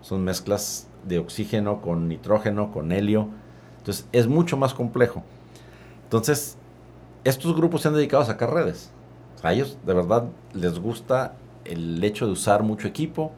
[0.00, 3.28] Son mezclas de oxígeno con nitrógeno, con helio.
[3.78, 5.22] Entonces es mucho más complejo.
[6.04, 6.56] Entonces,
[7.24, 8.92] estos grupos se han dedicado a sacar redes.
[9.46, 13.30] A ellos de verdad les gusta el hecho de usar mucho equipo.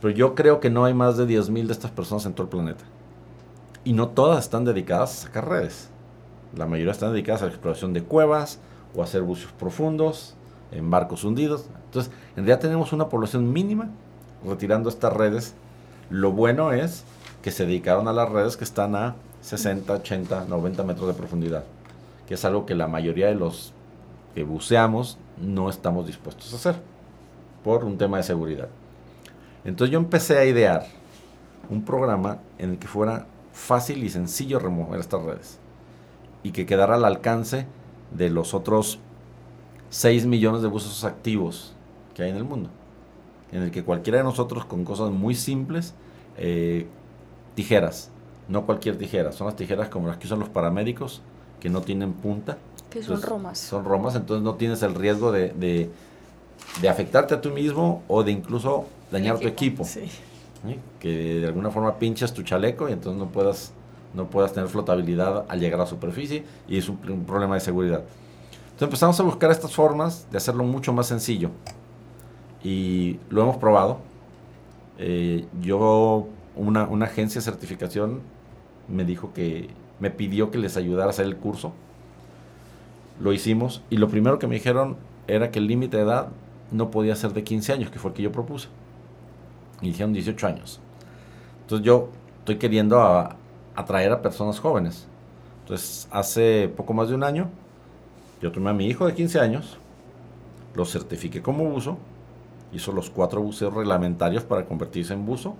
[0.00, 2.50] Pero yo creo que no hay más de 10.000 de estas personas en todo el
[2.50, 2.84] planeta.
[3.82, 5.88] Y no todas están dedicadas a sacar redes.
[6.56, 8.60] La mayoría están dedicadas a la exploración de cuevas
[8.94, 10.34] o a hacer buceos profundos
[10.70, 11.66] en barcos hundidos.
[11.86, 13.90] Entonces, en realidad tenemos una población mínima
[14.46, 15.54] retirando estas redes.
[16.10, 17.02] Lo bueno es
[17.42, 21.64] que se dedicaron a las redes que están a 60, 80, 90 metros de profundidad,
[22.28, 23.74] que es algo que la mayoría de los
[24.38, 26.80] que buceamos no estamos dispuestos a hacer
[27.64, 28.68] por un tema de seguridad.
[29.64, 30.86] Entonces yo empecé a idear
[31.68, 35.58] un programa en el que fuera fácil y sencillo remover estas redes
[36.44, 37.66] y que quedara al alcance
[38.16, 39.00] de los otros
[39.90, 41.74] 6 millones de buzos activos
[42.14, 42.70] que hay en el mundo.
[43.50, 45.94] En el que cualquiera de nosotros con cosas muy simples,
[46.36, 46.86] eh,
[47.56, 48.12] tijeras,
[48.46, 51.22] no cualquier tijera, son las tijeras como las que usan los paramédicos,
[51.58, 52.56] que no tienen punta.
[52.90, 53.58] Que son romas.
[53.58, 55.90] Son romas, entonces no tienes el riesgo de, de,
[56.80, 59.84] de afectarte a tú mismo o de incluso dañar tu equipo.
[59.84, 60.08] Sí.
[60.98, 63.72] Que de alguna forma pinchas tu chaleco y entonces no puedas,
[64.14, 67.60] no puedas tener flotabilidad al llegar a la superficie y es un, un problema de
[67.60, 68.02] seguridad.
[68.64, 71.50] Entonces empezamos a buscar estas formas de hacerlo mucho más sencillo
[72.62, 73.98] y lo hemos probado.
[74.98, 78.20] Eh, yo, una, una agencia de certificación
[78.88, 79.68] me dijo que
[80.00, 81.72] me pidió que les ayudara a hacer el curso.
[83.20, 86.28] Lo hicimos y lo primero que me dijeron era que el límite de edad
[86.70, 88.68] no podía ser de 15 años, que fue el que yo propuse.
[89.80, 90.80] Y dijeron 18 años.
[91.62, 93.00] Entonces yo estoy queriendo
[93.74, 95.06] atraer a personas jóvenes.
[95.62, 97.48] Entonces hace poco más de un año
[98.40, 99.78] yo tomé a mi hijo de 15 años,
[100.74, 101.98] lo certifiqué como buzo,
[102.72, 105.56] hizo los cuatro buceos reglamentarios para convertirse en buzo.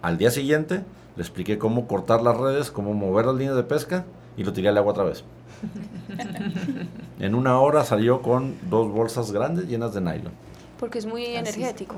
[0.00, 0.84] Al día siguiente
[1.16, 4.04] le expliqué cómo cortar las redes, cómo mover las líneas de pesca
[4.36, 5.24] y lo tiré al agua otra vez.
[7.20, 10.32] en una hora salió con dos bolsas grandes llenas de nylon.
[10.78, 11.96] Porque es muy Así energético.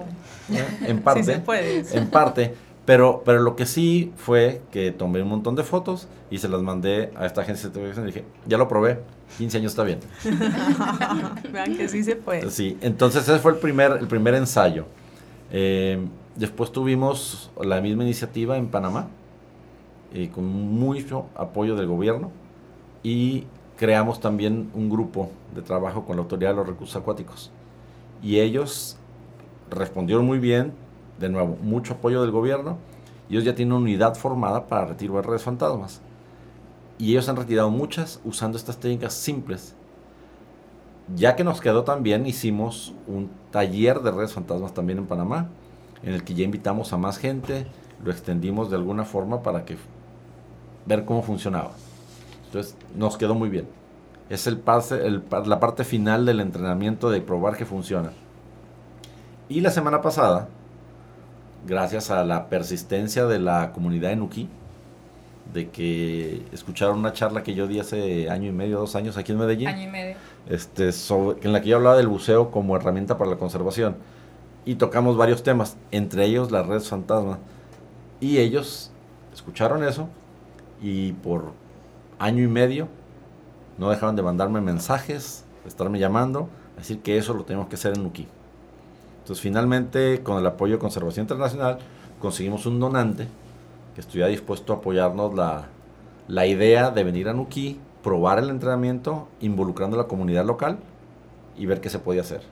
[0.53, 0.65] ¿eh?
[0.87, 1.23] En parte.
[1.23, 1.99] Sí se puede.
[1.99, 2.55] En parte.
[2.85, 6.63] Pero, pero lo que sí fue que tomé un montón de fotos y se las
[6.63, 8.99] mandé a esta agencia de televisión y dije, ya lo probé,
[9.39, 10.01] 15 años está bien.
[11.53, 12.51] Vean que sí se puede.
[12.51, 14.87] Sí, entonces ese fue el primer, el primer ensayo.
[15.53, 19.07] Eh, después tuvimos la misma iniciativa en Panamá,
[20.13, 22.33] eh, con mucho apoyo del gobierno,
[23.03, 23.45] y
[23.77, 27.51] creamos también un grupo de trabajo con la Autoridad de los Recursos Acuáticos.
[28.23, 28.97] Y ellos
[29.71, 30.73] respondieron muy bien,
[31.19, 32.79] de nuevo, mucho apoyo del gobierno,
[33.29, 36.01] ellos ya tienen una unidad formada para retiro de redes fantasmas.
[36.99, 39.75] Y ellos han retirado muchas usando estas técnicas simples
[41.17, 45.49] ya que nos quedó también, hicimos un taller de redes fantasmas también en Panamá,
[46.03, 47.67] en el que ya invitamos a más gente,
[48.05, 49.77] lo extendimos de alguna forma para que
[50.87, 51.73] ver cómo funcionaba.
[52.53, 53.67] Entonces nos quedó muy bien.
[54.29, 58.11] Es el pase, el la parte final del entrenamiento de probar que funciona.
[59.49, 60.49] Y la semana pasada,
[61.67, 64.49] gracias a la persistencia de la comunidad de Nuki,
[65.55, 69.33] de que escucharon una charla que yo di hace año y medio, dos años aquí
[69.33, 70.17] en Medellín Año y medio.
[70.49, 73.97] este, sobre- en la que yo hablaba del buceo como herramienta para la conservación.
[74.67, 77.39] Y tocamos varios temas, entre ellos la red fantasma.
[78.21, 78.91] Y ellos
[79.35, 80.09] escucharon eso
[80.83, 81.53] y por
[82.23, 82.89] año y medio
[83.79, 87.95] no dejaban de mandarme mensajes, de estarme llamando, decir que eso lo tenemos que hacer
[87.97, 88.29] en Nuki.
[89.19, 91.79] Entonces finalmente con el apoyo de Conservación Internacional
[92.21, 93.27] conseguimos un donante
[93.95, 95.67] que estuviera dispuesto a apoyarnos la,
[96.29, 100.79] la idea de venir a Nuki, probar el entrenamiento, involucrando a la comunidad local
[101.59, 102.43] y ver qué se podía hacer.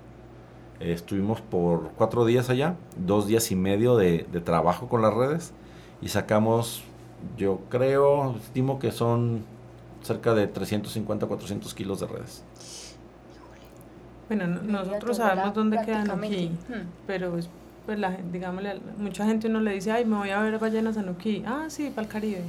[0.80, 5.52] Eh, estuvimos por cuatro días allá, dos días y medio de trabajo con las redes
[6.02, 6.82] y sacamos,
[7.36, 9.44] yo creo, estimo que son
[10.02, 12.42] cerca de 350, 400 kilos de redes.
[14.28, 16.86] Bueno, nosotros sabemos dónde quedan aquí, Hmm.
[17.06, 17.48] pero es,
[17.84, 20.96] pues la gente, digámosle, mucha gente uno le dice, ay, me voy a ver ballenas
[20.96, 21.42] a Nuquí.
[21.46, 22.42] Ah, sí, para el Caribe.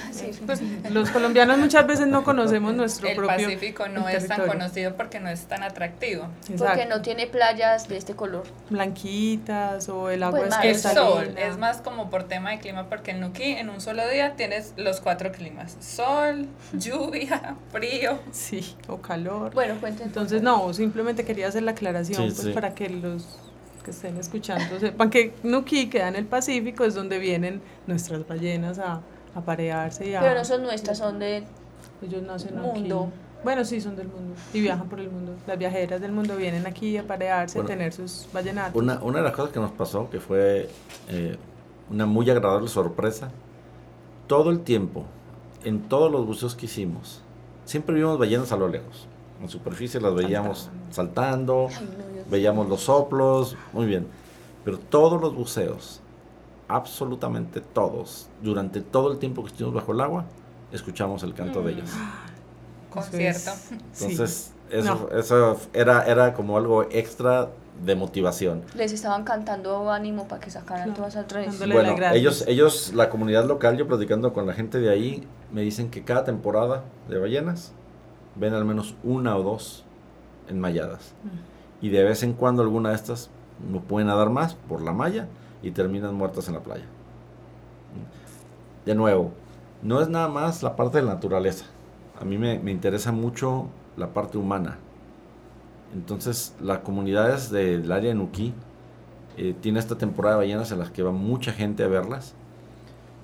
[0.12, 4.38] Sí, pues, los colombianos muchas veces no conocemos nuestro El propio Pacífico no es tan
[4.38, 4.52] territorio.
[4.52, 6.28] conocido porque no es tan atractivo.
[6.40, 6.84] Porque Exacto.
[6.88, 8.44] no tiene playas de este color.
[8.70, 10.66] Blanquitas o el agua Pues, es mar.
[10.66, 11.02] El cristalina.
[11.02, 14.34] sol es más como por tema de clima porque en Nuki en un solo día
[14.36, 15.76] tienes los cuatro climas.
[15.80, 18.18] Sol, lluvia, frío.
[18.30, 19.52] Sí, o calor.
[19.54, 20.08] Bueno, cuenten.
[20.08, 22.52] Entonces, no, simplemente quería hacer la aclaración, Sí, pues sí.
[22.52, 23.38] para que los
[23.84, 28.78] que estén escuchando sepan que Nuki queda en el Pacífico, es donde vienen nuestras ballenas
[28.78, 29.00] a,
[29.34, 30.20] a parearse y a...
[30.20, 31.44] Pero no son nuestras, son de...
[32.02, 33.04] Ellos nacen mundo.
[33.04, 33.12] aquí.
[33.44, 35.34] Bueno, sí, son del mundo y viajan por el mundo.
[35.46, 38.80] Las viajeras del mundo vienen aquí a parearse, Bueno, a tener sus vallenatos.
[38.80, 40.68] Una, una de las cosas que nos pasó, que fue
[41.08, 41.36] eh,
[41.90, 43.30] una muy agradable sorpresa,
[44.28, 45.04] todo el tiempo,
[45.64, 47.20] en todos los buceos que hicimos,
[47.64, 49.08] siempre vimos ballenas a lo lejos.
[49.40, 54.06] En superficie las veíamos saltando, Ay, no, veíamos los soplos, muy bien.
[54.64, 56.00] Pero todos los buceos,
[56.74, 60.24] absolutamente todos, durante todo el tiempo que estuvimos bajo el agua,
[60.72, 61.90] escuchamos el canto de ellas.
[62.92, 63.50] Eso Concierto.
[63.92, 64.04] sí.
[64.04, 67.48] Entonces, Eso, eso era, era como algo extra
[67.84, 68.62] de motivación.
[68.74, 71.58] Les estaban cantando ánimo para que sacaran todas esas redes.
[71.58, 75.90] Bueno, ellos, ellos, la comunidad local, yo platicando con la gente de ahí, me dicen
[75.90, 77.72] que cada temporada de ballenas
[78.36, 79.84] ven al menos una o dos
[80.48, 81.14] enmalladas.
[81.24, 81.86] Mm.
[81.86, 83.30] Y de vez en cuando alguna de estas
[83.70, 85.28] no pueden nadar más por la malla
[85.62, 86.84] y terminan muertas en la playa.
[88.84, 89.32] De nuevo,
[89.82, 91.66] no es nada más la parte de la naturaleza.
[92.20, 94.78] A mí me, me interesa mucho la parte humana.
[95.94, 98.54] Entonces, las comunidades del área de Nuquí
[99.36, 102.34] eh, tiene esta temporada de ballenas en las que va mucha gente a verlas.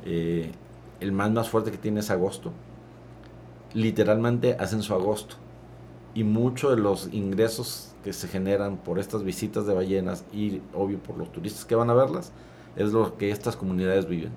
[0.05, 0.53] Eh,
[1.01, 2.53] el más más fuerte que tiene es agosto.
[3.75, 5.37] Literalmente hacen su agosto.
[6.15, 10.99] Y muchos de los ingresos que se generan por estas visitas de ballenas y obvio
[10.99, 12.33] por los turistas que van a verlas,
[12.77, 14.33] es lo que estas comunidades viven.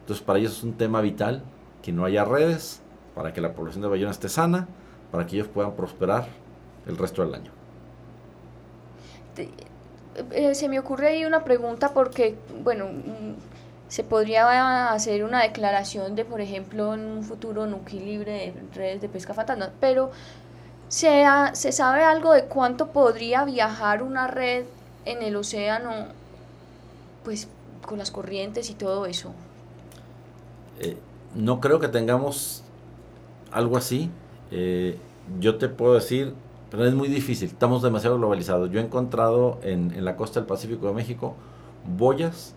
[0.00, 1.42] Entonces para ellos es un tema vital
[1.82, 2.80] que no haya redes,
[3.14, 4.68] para que la población de ballenas esté sana,
[5.10, 6.26] para que ellos puedan prosperar
[6.86, 7.50] el resto del año.
[10.30, 13.34] Eh, se me ocurre ahí una pregunta porque, bueno, mm,
[13.88, 19.00] se podría hacer una declaración de, por ejemplo, en un futuro Nuki libre de redes
[19.00, 20.10] de pesca fantasma, pero
[20.92, 21.24] ¿se,
[21.54, 24.66] ¿se sabe algo de cuánto podría viajar una red
[25.06, 25.90] en el océano,
[27.24, 27.48] pues
[27.86, 29.32] con las corrientes y todo eso?
[30.80, 30.96] Eh,
[31.34, 32.62] no creo que tengamos
[33.50, 34.10] algo así.
[34.50, 34.98] Eh,
[35.40, 36.34] yo te puedo decir
[36.72, 38.70] pero es muy difícil, estamos demasiado globalizados.
[38.70, 41.34] Yo he encontrado en, en la costa del Pacífico de México
[41.98, 42.54] boyas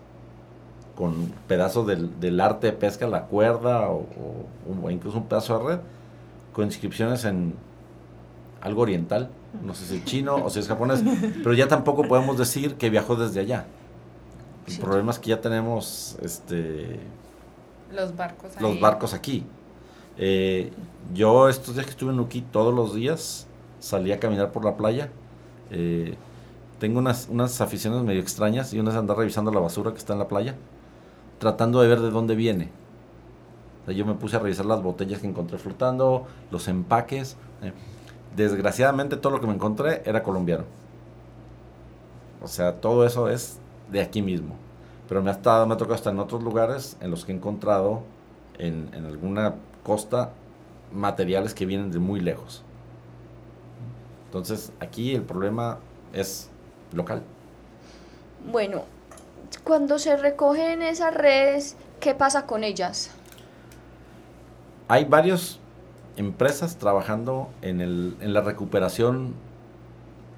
[0.96, 4.06] con pedazos del, del arte de pesca, la cuerda o,
[4.82, 5.80] o, incluso un pedazo de red,
[6.54, 7.54] con inscripciones en
[8.60, 9.30] algo oriental,
[9.62, 11.02] no sé si es chino o si es japonés,
[11.42, 13.66] pero ya tampoco podemos decir que viajó desde allá.
[14.66, 16.98] El problema es que ya tenemos este
[17.94, 19.44] los barcos, los barcos aquí.
[20.18, 20.72] Eh,
[21.14, 23.46] yo estos días que estuve en Uki todos los días
[23.78, 25.10] salí a caminar por la playa.
[25.70, 26.16] Eh,
[26.80, 30.12] tengo unas, unas aficiones medio extrañas y una es andar revisando la basura que está
[30.12, 30.56] en la playa,
[31.38, 32.70] tratando de ver de dónde viene.
[33.86, 37.36] yo me puse a revisar las botellas que encontré flotando, los empaques.
[37.62, 37.72] Eh,
[38.36, 40.64] desgraciadamente todo lo que me encontré era colombiano.
[42.42, 43.58] O sea, todo eso es
[43.90, 44.54] de aquí mismo.
[45.08, 47.34] Pero me ha, estado, me ha tocado estar en otros lugares en los que he
[47.34, 48.02] encontrado
[48.58, 50.32] en, en alguna costa
[50.92, 52.62] materiales que vienen de muy lejos.
[54.26, 55.78] Entonces aquí el problema
[56.12, 56.50] es
[56.92, 57.22] local.
[58.50, 58.84] Bueno,
[59.64, 63.10] cuando se recogen esas redes, ¿qué pasa con ellas?
[64.88, 65.58] Hay varias
[66.16, 69.34] empresas trabajando en, el, en la recuperación,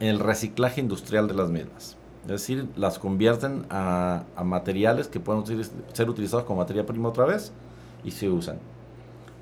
[0.01, 1.97] en el reciclaje industrial de las mismas.
[2.23, 5.45] Es decir, las convierten a, materiales que pueden
[5.93, 7.53] ser utilizados como materia prima otra vez
[8.05, 8.59] y se usan.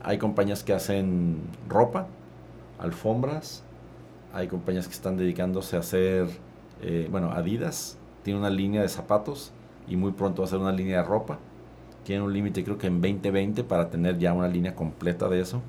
[0.02, 2.06] Hay compañías que hacen ropa,
[2.78, 3.64] alfombras,
[4.32, 6.28] hay compañías que están dedicándose a hacer,
[6.82, 9.52] eh, bueno, Adidas tiene una línea de zapatos
[9.88, 11.38] y muy pronto va a ser una línea de ropa.
[12.04, 15.60] Tiene un límite creo que en 2020 para tener ya una línea completa de eso.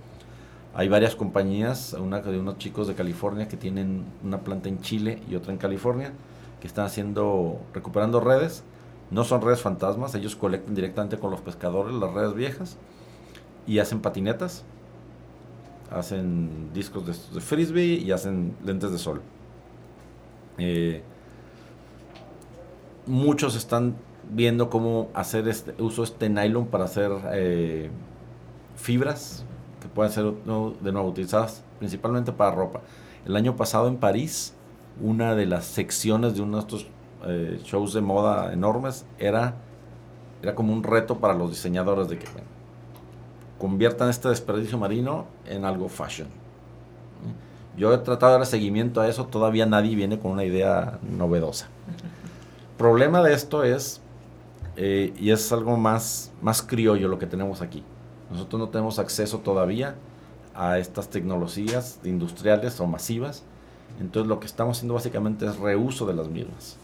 [0.77, 5.19] Hay varias compañías, una de unos chicos de California que tienen una planta en Chile
[5.27, 6.13] y otra en California,
[6.61, 8.63] que están haciendo, recuperando redes.
[9.09, 12.77] No son redes fantasmas, ellos colectan directamente con los pescadores las redes viejas
[13.65, 14.65] y hacen patinetas
[15.89, 19.23] hacen discos de, frisbee y hacen lentes de sol.
[20.59, 21.01] Eh,
[23.07, 23.95] muchos están
[24.29, 27.89] viendo cómo hacer este uso este nylon para hacer eh,
[28.75, 29.43] fibras
[29.81, 32.81] que pueden ser de nuevo utilizadas principalmente para ropa.
[33.25, 34.53] El año pasado en París,
[35.01, 36.87] una de las secciones de uno de estos
[37.25, 39.55] eh, shows de moda enormes era,
[40.41, 42.25] era como un reto para los diseñadores de que
[43.57, 46.27] conviertan este desperdicio marino en algo fashion.
[47.75, 51.67] Yo he tratado de dar seguimiento a eso, todavía nadie viene con una idea novedosa.
[52.77, 54.01] problema de esto es,
[54.75, 57.83] eh, y es algo más, más criollo lo que tenemos aquí.
[58.31, 59.95] Nosotros no tenemos acceso todavía
[60.53, 63.43] a estas tecnologías industriales o masivas.
[63.99, 66.77] Entonces lo que estamos haciendo básicamente es reuso de las mismas.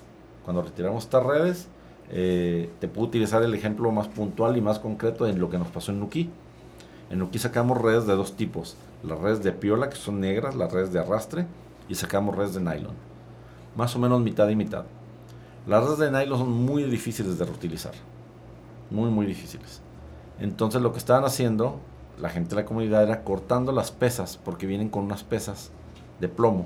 [0.45, 1.67] Cuando retiramos estas redes,
[2.09, 5.67] eh, te puedo utilizar el ejemplo más puntual y más concreto de lo que nos
[5.67, 6.29] pasó en Nuki
[7.13, 8.75] en Nuki sacamos redes de dos tipos.
[9.03, 11.45] Las redes de piola, que son negras, las redes de arrastre,
[11.87, 12.95] y sacamos redes de nylon.
[13.75, 14.85] Más o menos mitad y mitad.
[15.67, 17.93] Las redes de nylon son muy difíciles de reutilizar.
[18.89, 19.79] Muy, muy difíciles.
[20.43, 21.79] Entonces lo que estaban haciendo
[22.19, 25.71] la gente de la comunidad era cortando las pesas, porque vienen con unas pesas
[26.19, 26.65] de plomo,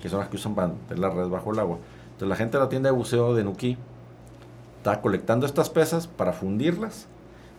[0.00, 1.78] que son las que usan para meter las redes bajo el agua.
[2.06, 3.78] Entonces la gente de la tienda de buceo de Nuki
[4.78, 7.06] está colectando estas pesas para fundirlas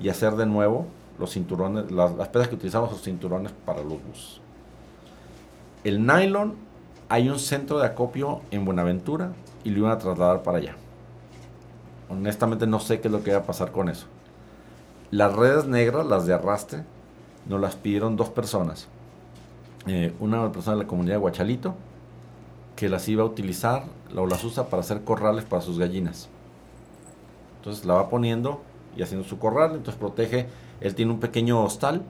[0.02, 0.86] y hacer de nuevo
[1.18, 4.42] los cinturones, las, piezas que utilizamos los cinturones para los bus.
[5.86, 6.56] El nylon,
[7.08, 9.32] hay un centro de acopio en Buenaventura
[9.64, 10.76] y lo iban a trasladar para allá.
[12.10, 14.08] Honestamente no sé qué es lo que va a pasar con eso.
[15.14, 16.86] Las redes negras, las de arrastre,
[17.48, 18.88] nos las pidieron dos personas.
[19.86, 21.76] Eh, una persona de la comunidad de Guachalito,
[22.76, 23.84] que las iba a utilizar
[24.16, 26.30] o las usa para hacer corrales para sus gallinas.
[27.58, 28.64] Entonces la va poniendo
[28.98, 30.48] y haciendo su corral, entonces protege.
[30.82, 32.02] Él tiene un pequeño hostal,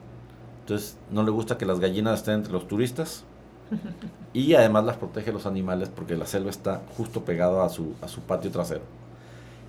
[0.60, 3.24] entonces no le gusta que las gallinas estén entre los turistas.
[4.32, 8.08] Y además las protege los animales porque la selva está justo pegado a su, a
[8.08, 8.82] su patio trasero.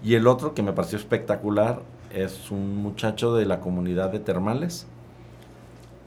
[0.02, 1.82] Y el otro que me pareció espectacular
[2.16, 4.88] es un muchacho de la comunidad de termales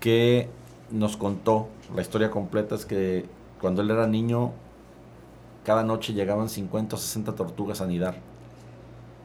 [0.00, 0.48] que
[0.90, 3.26] nos contó la historia completa es que
[3.60, 4.52] cuando él era niño
[5.64, 8.16] cada noche llegaban 50 o 60 tortugas a anidar.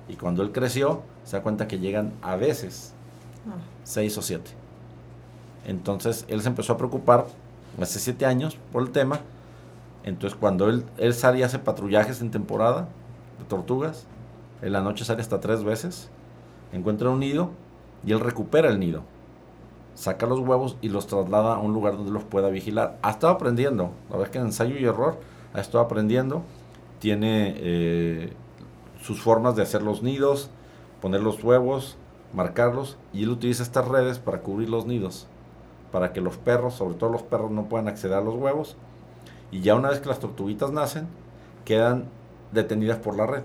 [0.10, 2.94] Y cuando él creció, se da cuenta que llegan a veces
[3.86, 4.52] 6 o 7.
[5.68, 7.28] Entonces él se empezó a preocupar
[7.80, 9.22] hace 7 años por el tema.
[10.04, 12.90] Entonces cuando él, él sale y hace patrullajes en temporada
[13.40, 14.06] de tortugas,
[14.62, 16.10] en la noche sale hasta tres veces,
[16.74, 17.52] encuentra un nido
[18.06, 19.04] y él recupera el nido.
[19.96, 22.98] Saca los huevos y los traslada a un lugar donde los pueda vigilar.
[23.02, 25.20] Ha estado aprendiendo, la verdad es que en ensayo y error
[25.54, 26.42] ha estado aprendiendo.
[27.00, 28.34] Tiene eh,
[29.02, 30.50] sus formas de hacer los nidos,
[31.02, 31.98] poner los huevos,
[32.34, 35.28] marcarlos y él utiliza estas redes para cubrir los nidos,
[35.92, 38.76] para que los perros, sobre todo los perros, no puedan acceder a los huevos
[39.52, 41.08] y ya una vez que las tortuguitas nacen,
[41.64, 42.06] quedan
[42.52, 43.44] detenidas por la red.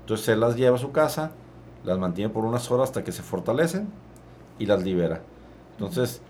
[0.00, 1.32] Entonces él las lleva a su casa,
[1.84, 3.88] las mantiene por unas horas hasta que se fortalecen
[4.58, 5.20] y las libera.
[5.72, 6.20] Entonces,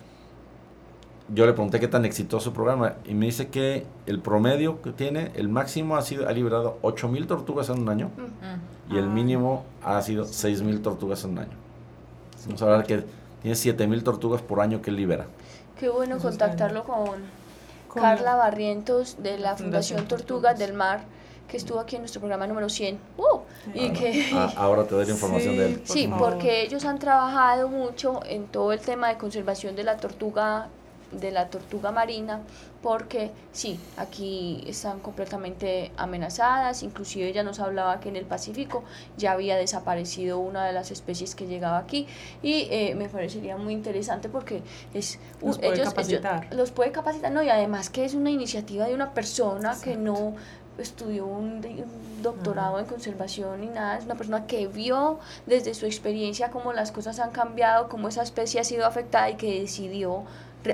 [1.33, 4.91] yo le pregunté qué tan exitoso el programa y me dice que el promedio que
[4.91, 8.11] tiene, el máximo ha sido ha liberado 8000 tortugas en un año
[8.91, 11.57] y el mínimo ha sido 6000 tortugas en un año.
[12.47, 13.05] Vamos a hablar que
[13.41, 15.27] tiene 7000 tortugas por año que libera.
[15.79, 17.45] Qué bueno contactarlo con,
[17.95, 21.05] Carla Barrientos de la Fundación Tortugas del Mar
[21.49, 22.99] que estuvo aquí en nuestro programa número 100.
[23.19, 23.41] ¡Uh!
[23.75, 25.79] y que, Ah, ahora te doy la información de él.
[25.87, 26.31] por sí, favor.
[26.33, 30.69] porque ellos han trabajado mucho en todo el tema de conservación de la tortuga
[31.13, 32.41] de la tortuga marina
[32.83, 38.83] porque sí, aquí están completamente amenazadas, inclusive ella nos hablaba que en el Pacífico
[39.17, 42.09] ya había desaparecido una de las especies que llegaba aquí
[42.43, 46.49] y eh, me parecería muy interesante porque es Los puede capacitar.
[46.53, 50.35] los puede capacitar, no, y además que es una iniciativa de una persona que no
[50.79, 51.63] estudió un,
[52.23, 56.91] doctorado en conservación ni nada, es una persona que vio desde su experiencia cómo las
[56.91, 60.25] cosas han cambiado, cómo esa especie ha sido afectada y que decidió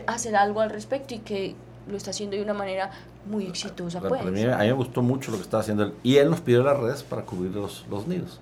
[0.07, 1.55] hacer algo al respecto y que
[1.89, 2.91] lo está haciendo de una manera
[3.27, 4.01] muy exitosa.
[4.01, 4.21] Pues.
[4.21, 5.95] a, mí, a mí me gustó mucho lo que estaba haciendo él.
[6.03, 8.41] Y él nos pidió las redes para cubrir los, los nidos.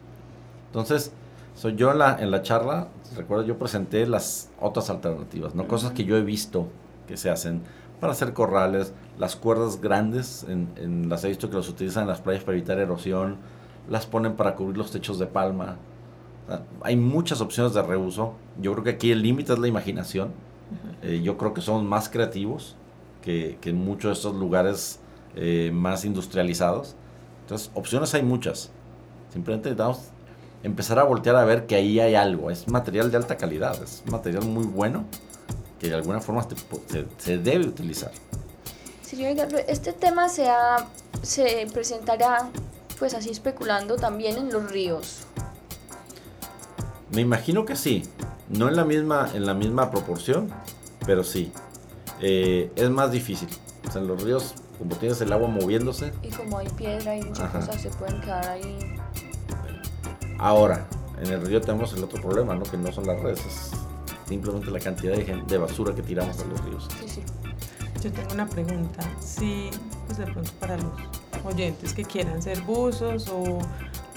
[0.66, 1.12] Entonces,
[1.54, 5.66] soy yo en la, en la charla, recuerdo, yo presenté las otras alternativas, ¿no?
[5.66, 6.68] Cosas que yo he visto
[7.08, 7.62] que se hacen
[8.00, 12.08] para hacer corrales, las cuerdas grandes, en, en las he visto que los utilizan en
[12.08, 13.36] las playas para evitar erosión,
[13.88, 15.76] las ponen para cubrir los techos de palma.
[16.46, 18.34] O sea, hay muchas opciones de reuso.
[18.60, 20.30] Yo creo que aquí el límite es la imaginación.
[21.02, 22.76] Eh, yo creo que somos más creativos
[23.22, 25.00] que, que en muchos de estos lugares
[25.36, 26.96] eh, más industrializados.
[27.42, 28.70] Entonces, opciones hay muchas.
[29.32, 30.10] Simplemente necesitamos
[30.62, 32.50] empezar a voltear a ver que ahí hay algo.
[32.50, 35.04] Es material de alta calidad, es material muy bueno
[35.78, 36.46] que de alguna forma
[37.18, 38.10] se debe utilizar.
[39.08, 40.86] Señor Edgardo, este tema se, ha-
[41.22, 42.50] se presentará,
[42.98, 45.20] pues así especulando, también en los ríos.
[47.10, 48.02] Me imagino que sí.
[48.50, 50.50] No en la misma, en la misma proporción,
[51.06, 51.52] pero sí.
[52.20, 53.48] Eh, es más difícil.
[53.86, 57.22] O sea, en los ríos, como tienes el agua moviéndose, Y como hay piedra y
[57.22, 57.60] muchas Ajá.
[57.60, 58.78] cosas, se pueden quedar ahí.
[60.38, 60.86] Ahora,
[61.22, 62.62] en el río tenemos el otro problema, ¿no?
[62.64, 63.70] Que no son las redes, es
[64.28, 66.88] simplemente la cantidad de, gen- de basura que tiramos a los ríos.
[67.00, 67.22] Sí, sí.
[68.02, 69.02] Yo tengo una pregunta.
[69.20, 69.70] Si,
[70.06, 70.92] pues de pronto para los
[71.44, 73.58] oyentes que quieran ser buzos o,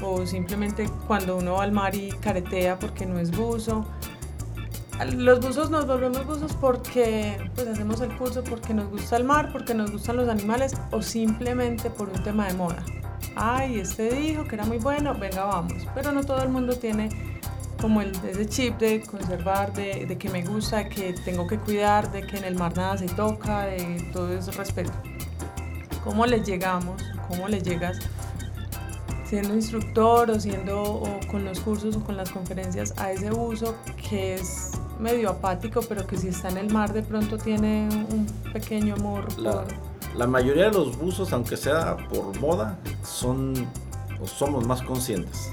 [0.04, 3.86] o simplemente cuando uno va al mar y caretea porque no es buzo.
[5.16, 9.52] Los buzos nos volvemos buzos porque pues hacemos el curso porque nos gusta el mar,
[9.52, 12.84] porque nos gustan los animales o simplemente por un tema de moda.
[13.36, 15.88] Ay, este dijo que era muy bueno, venga vamos.
[15.96, 17.10] Pero no todo el mundo tiene
[17.82, 21.58] como el, ese chip de conservar, de, de que me gusta, de que tengo que
[21.58, 24.92] cuidar, de que en el mar nada se toca, de todo ese respeto.
[26.04, 27.02] ¿Cómo les llegamos?
[27.28, 28.00] ¿Cómo les llegas
[29.26, 33.76] siendo instructor o siendo o con los cursos o con las conferencias a ese uso
[34.10, 38.28] que es medio apático, pero que si está en el mar de pronto tiene un
[38.52, 39.64] pequeño amor La,
[40.18, 43.54] la mayoría de los buzos, aunque sea por moda, son
[44.22, 45.52] o somos más conscientes.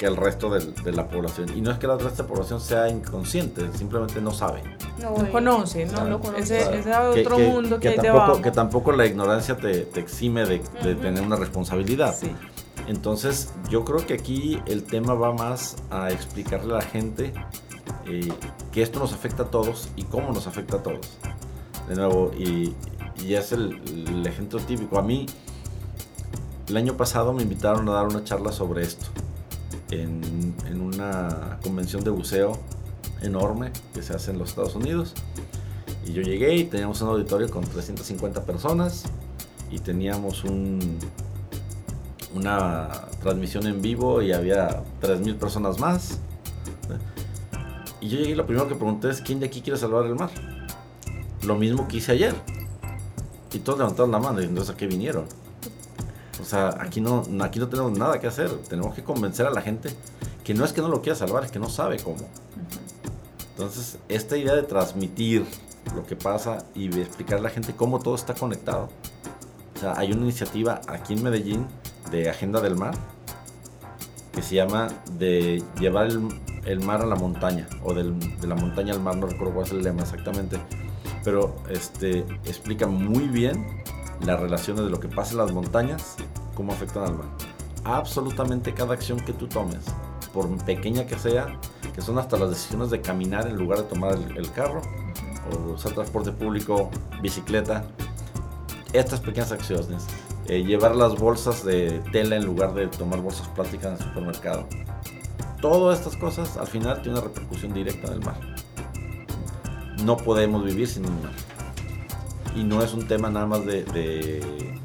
[0.00, 1.54] Que el resto del- de, la población.
[1.54, 4.62] Y no es que la resto de la población sea inconsciente, simplemente no sabe.
[4.98, 5.92] No, No eh, conoce, ¿no?
[6.04, 6.40] No lo conoce.
[6.40, 8.42] Ese, ese Que- otro que- mundo que, que hay tampoco, debajo.
[8.42, 12.16] que tampoco la ignorancia te, te exime de, de tener una responsabilidad.
[12.18, 12.32] Sí.
[12.88, 17.34] Entonces, yo creo que aquí el tema va más a explicarle a la gente
[18.06, 18.32] eh,
[18.72, 21.18] que esto nos afecta a todos y cómo nos afecta a todos.
[21.90, 22.74] De nuevo, y,
[23.22, 24.98] y es el, el ejemplo típico.
[24.98, 25.26] A mí,
[26.68, 29.06] el año pasado me invitaron a dar una charla sobre esto
[29.90, 32.52] en, una convención de buceo
[33.22, 35.14] enorme que se hace en los Estados Unidos.
[36.06, 39.04] Y yo llegué y teníamos un auditorio con 350 personas
[39.70, 40.98] y teníamos un,
[42.34, 42.88] una
[43.22, 46.18] transmisión en vivo y había 3.000 personas más.
[48.00, 50.14] Y yo llegué y lo primero que pregunté es, ¿quién de aquí quiere salvar el
[50.14, 50.30] mar?
[51.42, 52.34] Lo mismo que hice ayer.
[53.52, 55.26] Y todos levantaron la mano y entonces a qué vinieron.
[56.40, 58.50] O sea, aquí no, aquí no tenemos nada que hacer.
[58.68, 59.90] Tenemos que convencer a la gente
[60.44, 62.28] que no es que no lo quiera salvar, es que no sabe cómo.
[63.50, 65.44] Entonces, esta idea de transmitir
[65.94, 68.88] lo que pasa y de explicar a la gente cómo todo está conectado.
[69.76, 71.66] O sea, hay una iniciativa aquí en Medellín
[72.10, 72.94] de Agenda del Mar
[74.32, 74.88] que se llama
[75.18, 76.08] de llevar
[76.64, 78.04] el, mar a la montaña o de
[78.46, 80.56] la montaña al mar, no recuerdo cuál es el lema exactamente,
[81.24, 83.66] pero este, explica muy bien
[84.24, 86.16] las relaciones de lo que pasa en las montañas,
[86.54, 87.28] cómo afectan al mar.
[87.84, 89.84] Absolutamente cada acción que tú tomes,
[90.32, 91.58] por pequeña que sea,
[91.94, 94.82] que son hasta las decisiones de caminar en lugar de tomar el, el carro,
[95.50, 96.90] o usar transporte público,
[97.22, 97.84] bicicleta,
[98.92, 100.06] estas pequeñas acciones,
[100.46, 104.66] eh, llevar las bolsas de tela en lugar de tomar bolsas plásticas en el supermercado.
[105.60, 108.36] Todas estas cosas al final tienen una repercusión directa en el mar.
[110.02, 111.32] No podemos vivir sin un mar.
[112.56, 114.40] Y no es un tema nada más de,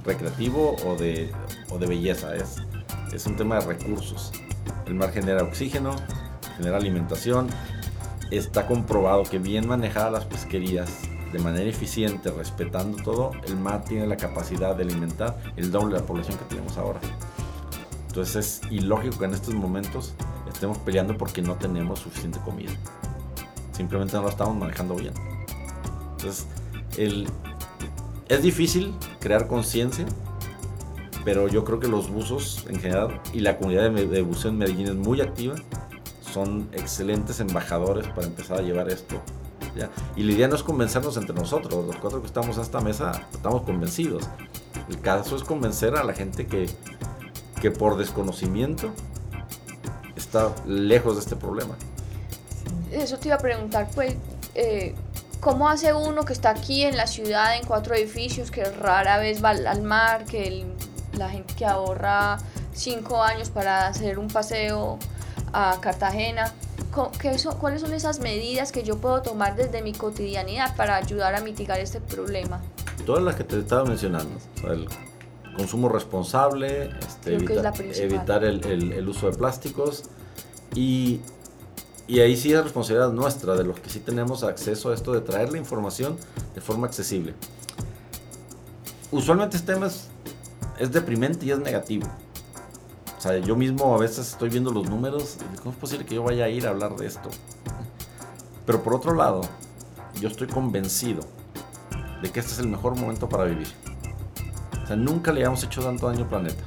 [0.06, 1.32] recreativo o de,
[1.70, 2.58] o de belleza, es,
[3.12, 4.32] es un tema de recursos.
[4.86, 5.96] El mar genera oxígeno,
[6.58, 7.48] genera alimentación.
[8.32, 10.90] Está comprobado que bien manejadas las pesquerías
[11.32, 16.02] de manera eficiente, respetando todo, el mar tiene la capacidad de alimentar el doble de
[16.02, 17.00] la población que tenemos ahora.
[18.08, 20.14] Entonces es ilógico que en estos momentos
[20.52, 22.72] estemos peleando porque no tenemos suficiente comida.
[23.74, 25.14] Simplemente no la estamos manejando bien.
[26.12, 26.48] Entonces,
[26.98, 27.28] el,
[28.30, 30.06] es difícil crear conciencia,
[31.24, 34.88] pero yo creo que los buzos en general y la comunidad de, buceo en Medellín
[34.88, 35.56] es muy activa.
[36.32, 39.22] Son excelentes embajadores para empezar a llevar esto.
[40.16, 43.24] Y la idea no es convencernos entre nosotros, los cuatro que estamos en esta mesa
[43.34, 44.24] estamos convencidos.
[44.90, 46.70] El caso es convencer a la gente que,
[47.62, 48.92] que por desconocimiento
[50.16, 51.76] está lejos de este problema.
[52.92, 54.16] Eso te iba a preguntar, pues,
[54.54, 54.96] eh,
[55.46, 59.44] ¿cómo hace uno que está aquí en la ciudad, en cuatro edificios, que rara vez
[59.44, 60.66] va al, mar, que el-
[61.20, 62.40] la gente que ahorra
[62.74, 64.98] cinco años para hacer un paseo
[65.54, 66.52] a Cartagena?
[66.92, 70.96] Co- ¿qué son- ¿Cuáles son esas medidas que yo puedo tomar desde mi cotidianidad para
[70.96, 72.60] ayudar a mitigar este problema?
[73.06, 74.36] Todas las que te estaba mencionando.
[74.56, 74.88] O sea, el
[75.56, 77.62] consumo responsable, este, evita-
[78.04, 80.06] evitar el, el- el uso de plásticos
[80.74, 81.22] y,
[82.08, 85.22] y ahí sí es responsabilidad nuestra, de los que sí tenemos acceso a esto, de
[85.22, 86.18] traer la información
[86.54, 87.34] de forma accesible.
[89.12, 92.08] Usualmente este tema es, deprimente y es negativo.
[93.18, 96.16] O sea, yo mismo a veces estoy viendo los números y ¿cómo es posible que
[96.16, 97.30] yo vaya a ir a hablar de esto?
[98.68, 99.42] Pero por otro lado,
[100.22, 101.22] yo estoy convencido
[102.22, 103.68] de que este es el mejor momento para vivir.
[104.84, 106.64] O sea, nunca le habíamos hecho tanto daño al planeta.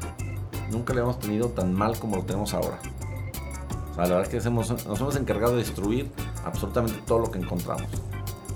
[0.72, 2.80] Nunca le habíamos tenido tan mal como lo tenemos ahora.
[3.98, 6.08] Sea, la verdad es que nos hemos encargado de destruir
[6.44, 7.88] absolutamente todo lo que encontramos.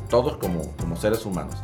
[0.09, 1.57] Todos como, como seres humanos.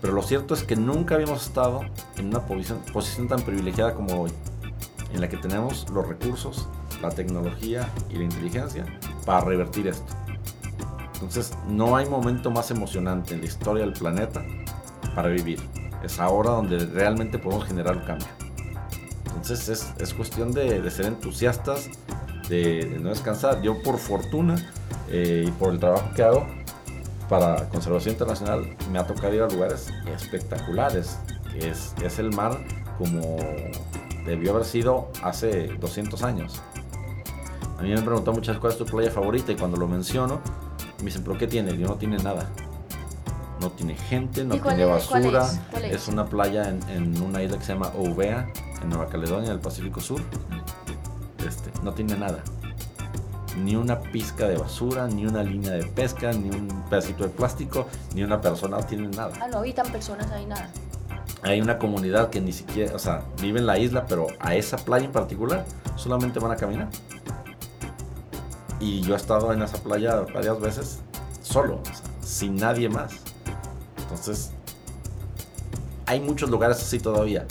[0.00, 1.82] Pero lo cierto es que nunca habíamos estado
[2.16, 4.30] en una posición, posición tan privilegiada como hoy.
[5.12, 6.66] En la que tenemos los recursos,
[7.02, 8.86] la tecnología y la inteligencia
[9.26, 10.06] para revertir esto.
[11.12, 14.42] Entonces, no hay momento más emocionante en la historia del planeta
[15.14, 15.60] para vivir.
[16.02, 18.28] Es ahora donde realmente podemos generar un cambio.
[19.26, 21.90] Entonces, es, es cuestión de, de ser entusiastas,
[22.48, 23.62] de, de no descansar.
[23.62, 24.56] Yo, por fortuna
[25.08, 26.46] eh, y por el trabajo que hago
[27.28, 31.18] para Conservación Internacional, me ha tocado ir a lugares espectaculares.
[31.56, 32.58] Es, es el mar
[32.98, 33.36] como
[34.26, 36.60] debió haber sido hace 200 años.
[37.78, 40.40] A mí me han preguntado muchas cuál es tu playa favorita y cuando lo menciono,
[40.98, 41.76] me dicen, ¿pero qué tiene?
[41.76, 42.48] Yo no tiene nada.
[43.60, 45.44] No tiene gente, no ¿Y cuál tiene es- cuál basura.
[45.46, 45.60] es?
[45.70, 45.92] ¿Cuál es?
[45.94, 48.48] Es una playa en, en una isla que se llama Ouvea,
[48.82, 50.20] en Nueva Caledonia, en el Pacífico Sur.
[51.82, 52.42] No tiene nada.
[53.62, 57.86] Ni una pizca de basura, ni una línea de pesca, ni un pedacito de plástico,
[58.14, 59.32] ni una persona, no tiene nada.
[59.40, 60.70] Ah, no habitan personas ahí, nada.
[61.42, 64.76] Hay una comunidad que ni siquiera, o sea, vive en la isla, pero a esa
[64.76, 65.64] playa en particular
[65.96, 66.88] solamente van a caminar.
[68.80, 71.00] Y yo he estado en esa playa varias veces
[71.42, 71.80] solo,
[72.22, 73.12] sin nadie más.
[73.98, 74.52] Entonces,
[76.06, 77.46] hay muchos lugares así todavía.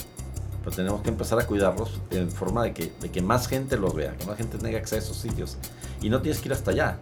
[0.64, 3.95] Pero tenemos que empezar a cuidarlos en forma de que, de que más gente los
[3.95, 5.57] vea, que más gente tenga acceso a esos sitios.
[6.01, 6.99] Y no tienes que ir hasta allá.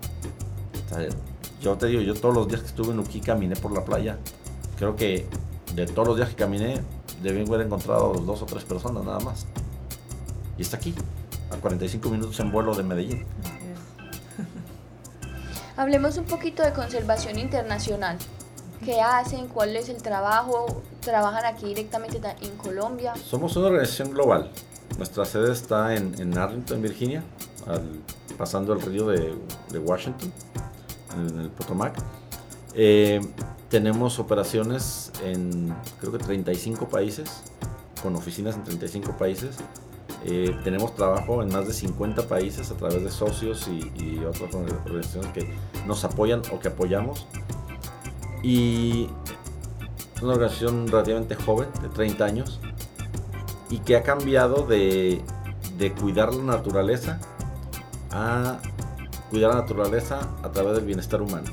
[1.62, 4.18] yo te digo, yo todos los días que estuve en Uki caminé por la playa.
[4.78, 5.28] Creo que
[5.76, 6.82] de todos los días que caminé,
[7.22, 9.46] debí haber encontrado dos o tres personas nada más.
[10.58, 10.94] Y está aquí,
[11.52, 13.26] a 45 minutos en vuelo de Medellín.
[15.78, 18.18] Hablemos un poquito de conservación internacional.
[18.84, 19.48] ¿Qué hacen?
[19.48, 20.82] ¿Cuál es el trabajo?
[21.02, 23.14] ¿Trabajan aquí directamente en Colombia?
[23.16, 24.52] Somos una organización global.
[24.98, 27.24] Nuestra sede está en, Arlington, Virginia,
[28.38, 29.34] pasando el río de,
[29.80, 30.32] Washington,
[31.18, 31.96] en el Potomac.
[32.74, 33.20] Eh,
[33.70, 37.44] tenemos operaciones en creo que 35 países,
[38.02, 39.58] con oficinas en 35 países.
[40.26, 44.54] Eh, tenemos trabajo en más de 50 países a través de socios y, y otras
[44.54, 45.54] organizaciones que
[45.86, 47.28] nos apoyan o que apoyamos
[48.44, 49.10] y
[50.22, 52.60] una organización relativamente joven, de 30 años,
[53.70, 55.22] y que ha cambiado de,
[55.78, 57.20] de cuidar la naturaleza
[58.12, 58.58] a
[59.30, 61.48] cuidar la naturaleza a través del bienestar humano.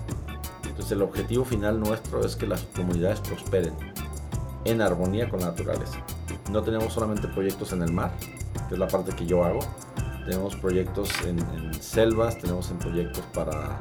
[0.64, 3.74] Entonces el objetivo final nuestro es que las comunidades prosperen
[4.64, 5.99] en armonía con la naturaleza.
[6.51, 8.12] No tenemos solamente proyectos en el mar,
[8.68, 9.61] que es la parte que yo hago.
[10.24, 11.39] Tenemos proyectos en,
[11.80, 13.80] selvas, tenemos en proyectos para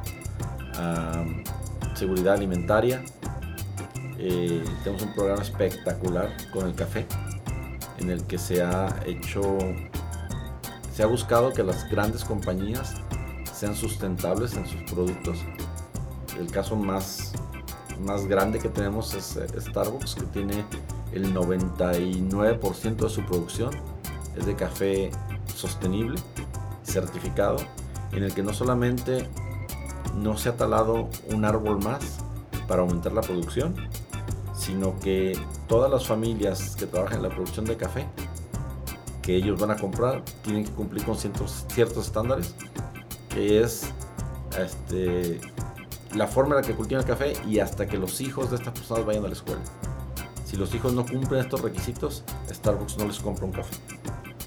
[1.96, 3.04] seguridad alimentaria.
[4.18, 7.06] Eh, tenemos un programa espectacular con el café,
[7.98, 9.58] en el que se ha hecho,
[10.92, 12.94] se ha buscado que las grandes compañías
[13.52, 15.38] sean sustentables en sus productos.
[16.38, 17.32] El caso más,
[18.00, 20.64] más grande que tenemos es eh, Starbucks, que tiene
[21.12, 23.70] el 99% de su producción
[24.36, 25.10] es de café
[25.54, 26.20] sostenible,
[26.84, 27.56] certificado,
[28.12, 29.28] en el que no solamente
[30.16, 32.18] no se ha talado un árbol más
[32.66, 33.74] para aumentar la producción,
[34.54, 35.38] sino que
[35.68, 38.06] todas las familias que trabajan en la producción de café,
[39.22, 42.54] que ellos van a comprar, tienen que cumplir con ciertos, ciertos estándares,
[43.28, 43.92] que es
[44.58, 45.40] este,
[46.14, 48.72] la forma en la que cultivan el café y hasta que los hijos de estas
[48.72, 49.60] personas vayan a la escuela.
[50.44, 53.76] Si los hijos no cumplen estos requisitos, Starbucks no les compra un café.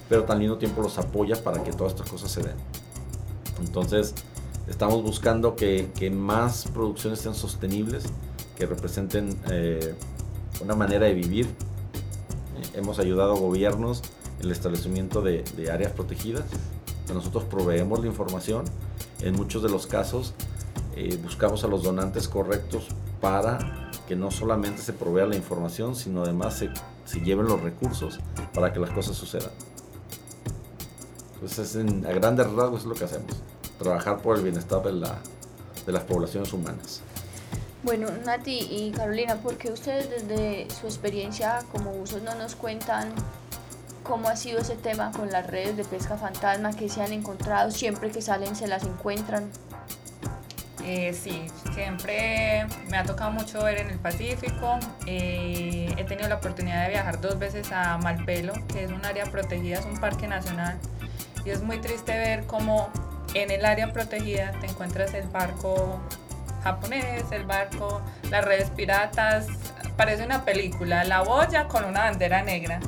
[0.08, 2.56] Pero al mismo tiempo los apoya para que todas estas cosas se den.
[3.60, 4.16] Entonces,
[4.70, 8.04] Estamos buscando que, más producciones sean sostenibles,
[8.56, 9.96] que representen eh,
[10.62, 11.48] una manera de vivir.
[12.76, 14.04] hemos ayudado a gobiernos
[14.40, 16.46] en el establecimiento de, áreas protegidas.
[17.12, 18.66] Nosotros proveemos la información.
[19.22, 20.34] En muchos de los casos
[20.96, 22.88] eh, buscamos a los donantes correctos
[23.20, 26.70] para que no solamente se provea la información, sino además se,
[27.06, 28.20] se lleven los recursos
[28.54, 29.52] para que las cosas sucedan.
[31.34, 33.36] Entonces, a grandes rasgos es lo que hacemos
[33.80, 35.18] trabajar por el bienestar de, la,
[35.86, 37.02] de las poblaciones humanas.
[37.82, 43.14] Bueno, Nati y Carolina, ¿por qué ustedes desde su experiencia como usos no nos cuentan
[44.04, 47.72] cómo ha sido ese tema con las redes de pesca fantasma que se han encontrado?
[47.72, 49.50] Siempre que salen se las encuentran.
[50.84, 54.80] Eh, sí, siempre me ha tocado mucho ver en el Pacífico.
[55.06, 59.26] Eh, he tenido la oportunidad de viajar dos veces a Malpelo, que es un área
[59.26, 60.78] protegida, es un parque nacional.
[61.46, 62.90] Y es muy triste ver cómo
[63.34, 66.00] en el área protegida te encuentras el barco
[66.64, 69.48] japonés, el barco, las redes piratas,
[69.96, 72.80] parece una película, la boya con una bandera negra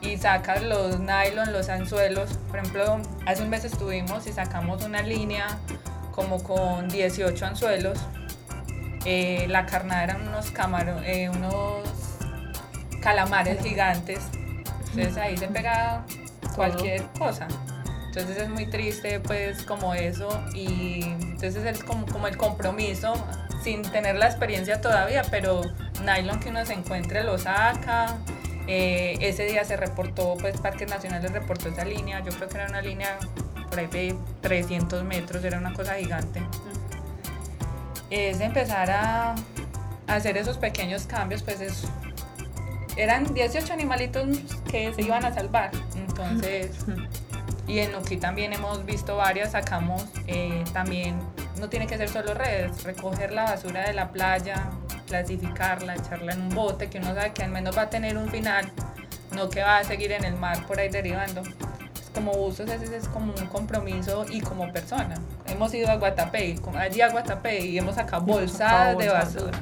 [0.00, 2.30] y sacas los nylon, los anzuelos.
[2.48, 5.58] Por ejemplo, hace un mes estuvimos y sacamos una línea
[6.14, 7.98] como con 18 anzuelos.
[9.04, 11.88] Eh, la carnada eran unos, camaro, eh, unos
[13.00, 14.20] calamares gigantes.
[14.90, 16.04] Entonces ahí se pega
[16.54, 17.46] cualquier cosa.
[18.16, 23.12] Entonces es muy triste pues como eso y entonces es como, como el compromiso
[23.62, 25.60] sin tener la experiencia todavía, pero
[26.02, 28.16] nylon que uno se encuentre lo saca.
[28.68, 32.68] Eh, ese día se reportó, pues Parques Nacionales reportó esa línea, yo creo que era
[32.68, 33.18] una línea
[33.68, 36.40] por ahí de 300 metros, era una cosa gigante.
[38.08, 39.34] Es empezar a,
[40.06, 41.82] hacer esos pequeños cambios, pues es,
[42.96, 44.26] eran 18 animalitos
[44.70, 46.70] que se iban a salvar, entonces...
[47.68, 51.18] Y en Nuki también hemos visto varias, sacamos eh, también,
[51.58, 54.70] no tiene que ser solo redes, recoger la basura de la playa,
[55.08, 58.28] clasificarla, echarla en un bote que uno sabe que al menos va a tener un
[58.28, 58.70] final,
[59.34, 61.42] no que va a seguir en el mar por ahí derivando.
[62.14, 65.16] como usos ese es como un compromiso y como persona.
[65.46, 69.58] Hemos ido a Guatapé, allí a Guatapé y hemos sacado bolsas de basura.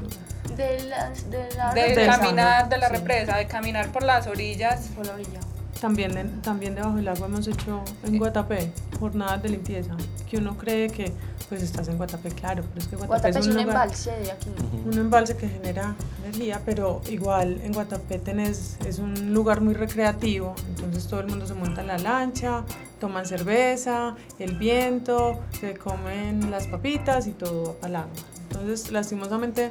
[0.55, 4.89] De, las, de, la de caminar de la represa, de caminar por las orillas.
[4.95, 5.41] Por la orilla
[5.85, 9.95] También, también debajo del agua hemos hecho en Guatapé jornadas de limpieza,
[10.31, 11.13] que uno cree que
[11.51, 14.49] pues estás en Guatapé, claro, pero es que Guatapé, es, un, embalse de aquí.
[14.87, 20.55] Un embalse que genera energía, pero igual en Guatapé tenés, es un lugar muy recreativo,
[20.71, 22.65] entonces todo el mundo se monta en la lancha,
[22.99, 28.13] toman cerveza, el viento, se comen las papitas y todo va para el agua.
[28.49, 29.71] Entonces, lastimosamente,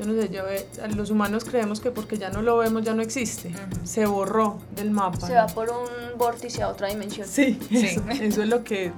[0.00, 2.94] yo no sé, yo, eh, los humanos creemos que porque ya no lo vemos ya
[2.94, 3.52] no existe.
[3.84, 5.26] Se borró del mapa.
[5.26, 7.28] Se va por un vórtice a otra dimensión.
[7.28, 8.02] Sí, Eso,
[8.42, 8.92] es lo que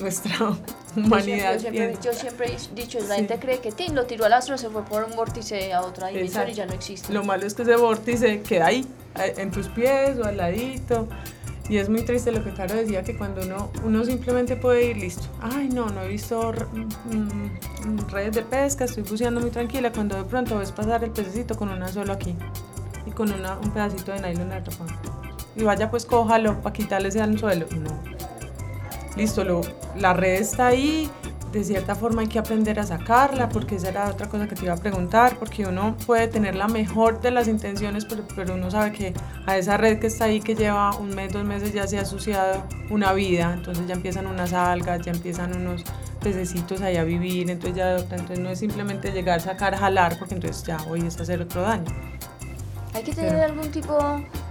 [0.00, 0.56] nuestra
[0.96, 4.32] humanidad yo siempre, yo siempre, he dicho, la gente cree que Tim lo tiró al
[4.32, 7.12] astro, se fue por un vórtice a otra dimensión y ya no existe.
[7.12, 8.84] Lo malo es que ese vórtice queda ahí,
[9.20, 11.06] eh, en tus pies o al ladito.
[11.68, 14.96] Y es muy triste lo que Caro decía, que cuando uno, uno simplemente puede ir
[14.98, 15.26] listo.
[15.40, 19.90] Ay, no, no he visto mm, mm, redes de pesca, estoy buceando muy tranquila.
[19.90, 22.36] Cuando de pronto ves pasar el pececito con una solo aquí
[23.04, 24.92] y con una, un pedacito de nylon atrapado.
[25.56, 27.66] Y vaya, pues cójalo para quitarle ese anzuelo.
[27.76, 27.90] No.
[29.16, 29.62] Listo, lo,
[29.96, 31.10] la red está ahí,
[31.52, 34.64] de cierta forma hay que aprender a sacarla, porque esa era otra cosa que te
[34.64, 38.70] iba a preguntar, porque uno puede tener la mejor de las intenciones, pero, pero uno
[38.70, 39.14] sabe que
[39.46, 42.02] a esa red que está ahí, que lleva un mes, dos meses, ya se ha
[42.02, 45.82] asociado una vida, entonces ya empiezan unas algas, ya empiezan unos
[46.20, 50.64] pececitos ahí a vivir, entonces ya entonces no es simplemente llegar, sacar, jalar, porque entonces
[50.64, 51.86] ya hoy es hacer otro daño.
[52.94, 53.98] Hay que tener algún tipo,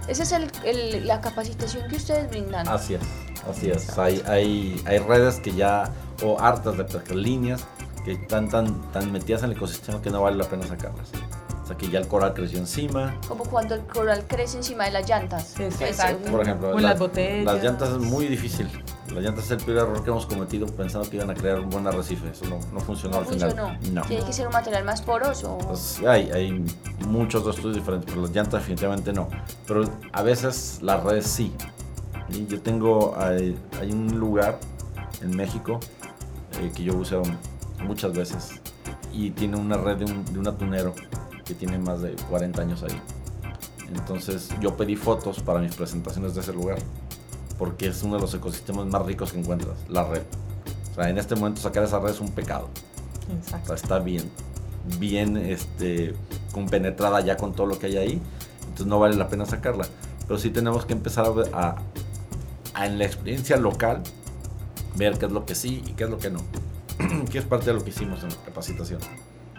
[0.06, 0.32] esa es
[0.64, 2.66] el, la capacitación que ustedes brindan.
[2.68, 3.02] Así es,
[3.50, 3.98] así es.
[3.98, 5.90] Hay, hay, hay redes que ya
[6.22, 7.64] o hartas de líneas
[8.04, 11.10] que están tan, tan metidas en el ecosistema que no vale la pena sacarlas.
[11.66, 13.16] O sea que ya el coral creció encima.
[13.26, 15.58] Como cuando el coral crece encima de las llantas.
[15.58, 16.30] Exacto.
[16.30, 17.44] Por ejemplo, o las botellas.
[17.44, 18.68] Las llantas es muy difícil.
[19.12, 21.68] Las llantas es el primer error que hemos cometido pensando que iban a crear un
[21.68, 22.30] buen arrecife.
[22.30, 23.78] Eso no, no funcionó al final.
[23.92, 24.02] No.
[24.02, 25.58] Tiene que ser un material más poroso.
[25.58, 26.64] Pues hay, hay
[27.08, 29.28] muchos estudios diferentes, pero las llantas definitivamente no.
[29.66, 31.52] Pero a veces las redes sí.
[32.28, 34.60] Y yo tengo, hay, hay un lugar
[35.20, 35.80] en México
[36.60, 37.22] eh, que yo uso
[37.84, 38.60] muchas veces
[39.12, 40.94] y tiene una red de un, de atunero
[41.44, 43.00] que tiene más de 40 años ahí.
[43.88, 46.78] Entonces yo pedí fotos para mis presentaciones de ese lugar
[47.58, 50.22] porque es uno de los ecosistemas más ricos que encuentras, la red.
[50.92, 52.68] O sea, en este momento sacar esa red es un pecado.
[53.40, 54.30] O sea, está bien,
[54.98, 56.14] bien este,
[56.52, 58.22] compenetrada ya con todo lo que hay ahí,
[58.60, 59.86] entonces no vale la pena sacarla.
[60.26, 61.76] Pero sí tenemos que empezar a,
[62.74, 64.02] a en la experiencia local
[64.96, 66.40] ver qué es lo que sí y qué es lo que no.
[67.30, 69.00] que es parte de lo que hicimos en la capacitación.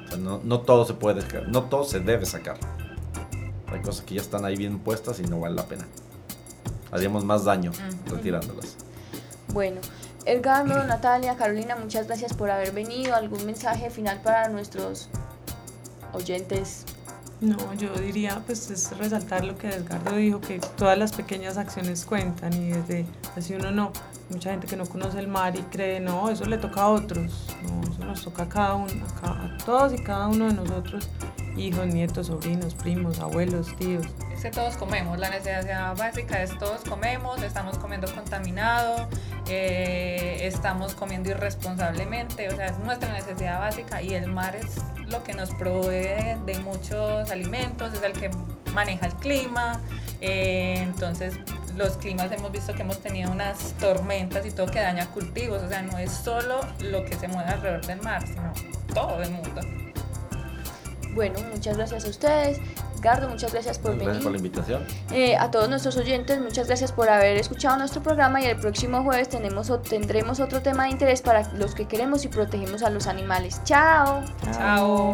[0.05, 2.57] O sea, no, no todo se puede, no todo se debe sacar.
[3.67, 5.85] Hay cosas que ya están ahí bien puestas y no vale la pena.
[6.91, 7.71] Haríamos más daño
[8.07, 8.77] retirándolas.
[9.53, 9.81] Bueno,
[10.25, 13.15] Edgardo, Natalia, Carolina, muchas gracias por haber venido.
[13.15, 15.09] ¿Algún mensaje final para nuestros
[16.13, 16.85] oyentes?
[17.39, 22.03] No, yo diría, pues es resaltar lo que Edgardo dijo, que todas las pequeñas acciones
[22.03, 23.91] cuentan y desde así uno no
[24.29, 27.47] mucha gente que no conoce el mar y cree, no, eso le toca a otros,
[27.63, 31.07] no, eso nos toca a cada uno, a, todos y cada uno de nosotros,
[31.57, 34.05] hijos, nietos, sobrinos, primos, abuelos, tíos.
[34.33, 39.07] Es que todos comemos, la necesidad básica es todos comemos, estamos comiendo contaminado,
[39.49, 44.75] eh, estamos comiendo irresponsablemente, o sea, es nuestra necesidad básica y el mar es
[45.07, 48.29] lo que nos provee de muchos alimentos, es el que
[48.73, 49.81] maneja el clima,
[50.21, 51.35] eh, entonces
[51.75, 55.69] los climas hemos visto que hemos tenido unas tormentas y todo que daña cultivos, o
[55.69, 58.51] sea, no es solo lo que se mueve alrededor del mar, sino
[58.93, 59.86] todo el mundo.
[61.17, 62.59] Bueno, muchas gracias a ustedes.
[63.01, 64.05] Gardo, muchas gracias por venir.
[64.05, 64.85] Gracias por la invitación.
[65.11, 69.01] Eh, a todos nuestros oyentes, muchas gracias por haber escuchado nuestro programa y el próximo
[69.03, 73.07] jueves tenemos, tendremos otro tema de interés para los que queremos y protegemos a los
[73.07, 73.61] animales.
[73.63, 74.23] Chao.
[74.53, 75.13] Chao.